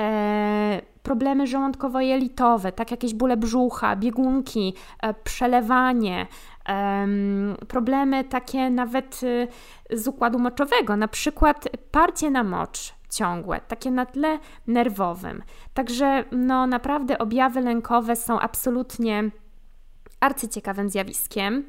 e, 0.00 0.82
problemy 1.02 1.46
żołądkowo-jelitowe, 1.46 2.72
tak 2.72 2.90
jakieś 2.90 3.14
bóle 3.14 3.36
brzucha, 3.36 3.96
biegunki, 3.96 4.74
e, 5.02 5.14
przelewanie, 5.14 6.26
problemy 7.68 8.24
takie 8.24 8.70
nawet 8.70 9.22
y, 9.22 9.48
z 9.90 10.08
układu 10.08 10.38
moczowego, 10.38 10.96
na 10.96 11.08
przykład 11.08 11.68
parcie 11.90 12.30
na 12.30 12.44
mocz, 12.44 12.94
ciągłe, 13.10 13.60
takie 13.68 13.90
na 13.90 14.06
tle 14.06 14.38
nerwowym. 14.66 15.42
Także 15.74 16.24
no 16.32 16.66
naprawdę 16.66 17.18
objawy 17.18 17.60
lękowe 17.60 18.16
są 18.16 18.40
absolutnie 18.40 19.30
arcyciekawym 20.20 20.90
zjawiskiem. 20.90 21.64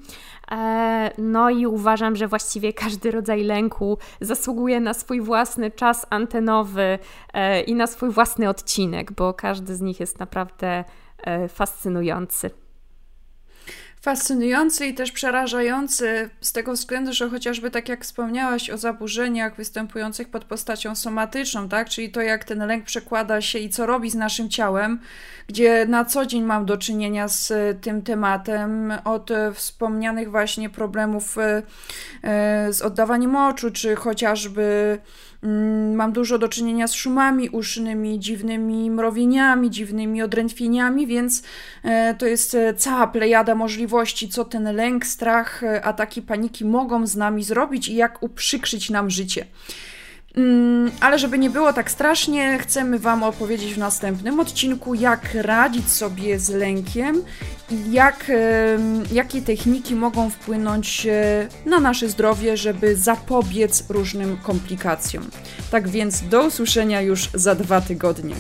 E, 0.52 1.12
no 1.18 1.50
i 1.50 1.66
uważam, 1.66 2.16
że 2.16 2.28
właściwie 2.28 2.74
każdy 2.74 3.12
rodzaj 3.12 3.44
lęku 3.44 3.98
zasługuje 4.22 4.80
na 4.80 4.94
swój 4.94 5.22
własny 5.22 5.72
czas 5.72 6.06
antenowy 6.10 7.00
e, 7.34 7.62
i 7.62 7.76
na 7.76 7.88
swój 7.88 8.10
własny 8.10 8.50
odcinek, 8.50 9.12
bo 9.12 9.34
każdy 9.34 9.76
z 9.76 9.82
nich 9.82 10.00
jest 10.00 10.20
naprawdę 10.20 10.84
e, 11.18 11.48
fascynujący 11.48 12.67
fascynujący 14.08 14.86
i 14.86 14.94
też 14.94 15.12
przerażający 15.12 16.30
z 16.42 16.52
tego 16.52 16.74
względu, 16.74 17.14
że 17.14 17.30
chociażby 17.30 17.72
tak 17.72 17.90
jak 17.90 18.04
wspomniałaś 18.04 18.70
o 18.70 18.78
zaburzeniach 18.78 19.56
występujących 19.56 20.30
pod 20.30 20.46
postacią 20.46 20.96
somatyczną, 20.96 21.70
tak, 21.70 21.90
czyli 21.90 22.12
to 22.12 22.22
jak 22.22 22.44
ten 22.44 22.68
lęk 22.68 22.86
przekłada 22.86 23.42
się 23.42 23.60
i 23.60 23.70
co 23.70 23.86
robi 23.86 24.10
z 24.10 24.16
naszym 24.16 24.50
ciałem, 24.50 25.00
gdzie 25.48 25.86
na 25.86 26.06
co 26.06 26.26
dzień 26.26 26.44
mam 26.44 26.66
do 26.66 26.78
czynienia 26.78 27.28
z 27.28 27.54
tym 27.82 28.02
tematem, 28.02 28.94
od 29.04 29.30
wspomnianych 29.54 30.32
właśnie 30.32 30.70
problemów 30.70 31.38
e, 31.38 31.64
e, 32.24 32.74
z 32.74 32.82
oddawaniem 32.82 33.36
oczu, 33.36 33.72
czy 33.72 33.96
chociażby 33.96 34.98
mam 35.96 36.12
dużo 36.12 36.38
do 36.38 36.50
czynienia 36.50 36.88
z 36.88 36.94
szumami 36.94 37.50
usznymi, 37.50 38.20
dziwnymi 38.20 38.92
mrowieniami, 38.92 39.70
dziwnymi 39.70 40.22
odrętwieniami, 40.22 41.08
więc 41.08 41.44
e, 41.84 42.16
to 42.16 42.26
jest 42.26 42.56
e, 42.56 42.74
cała 42.74 43.08
plejada 43.08 43.56
możliwości, 43.56 44.30
co 44.30 44.46
ten 44.46 44.76
lęk, 44.76 45.06
strach, 45.06 45.64
e, 45.64 45.86
ataki 45.86 46.22
paniki 46.22 46.66
mogą 46.66 47.08
z 47.08 47.16
nami 47.16 47.44
zrobić 47.44 47.88
i 47.88 47.96
jak 47.96 48.24
uprzykrzyć 48.24 48.90
nam 48.90 49.10
życie. 49.10 49.46
Mm, 50.38 50.92
ale 51.00 51.20
żeby 51.20 51.38
nie 51.38 51.50
było 51.50 51.74
tak 51.74 51.92
strasznie, 51.92 52.60
chcemy 52.60 53.00
Wam 53.00 53.24
opowiedzieć 53.24 53.74
w 53.74 53.78
następnym 53.78 54.40
odcinku, 54.40 54.94
jak 54.94 55.34
radzić 55.34 55.92
sobie 55.92 56.40
z 56.40 56.50
lękiem 56.50 57.24
i 57.72 57.92
jak, 57.92 58.32
jakie 59.12 59.42
techniki 59.42 59.96
mogą 59.96 60.30
wpłynąć 60.30 61.06
e, 61.06 61.48
na 61.66 61.80
nasze 61.80 62.10
zdrowie, 62.10 62.58
żeby 62.58 62.96
zapobiec 62.96 63.84
różnym 63.90 64.38
komplikacjom. 64.38 65.24
Tak 65.72 65.90
więc 65.90 66.22
do 66.22 66.44
usłyszenia 66.46 67.02
już 67.02 67.30
za 67.34 67.56
dwa 67.56 67.82
tygodnie. 67.82 68.36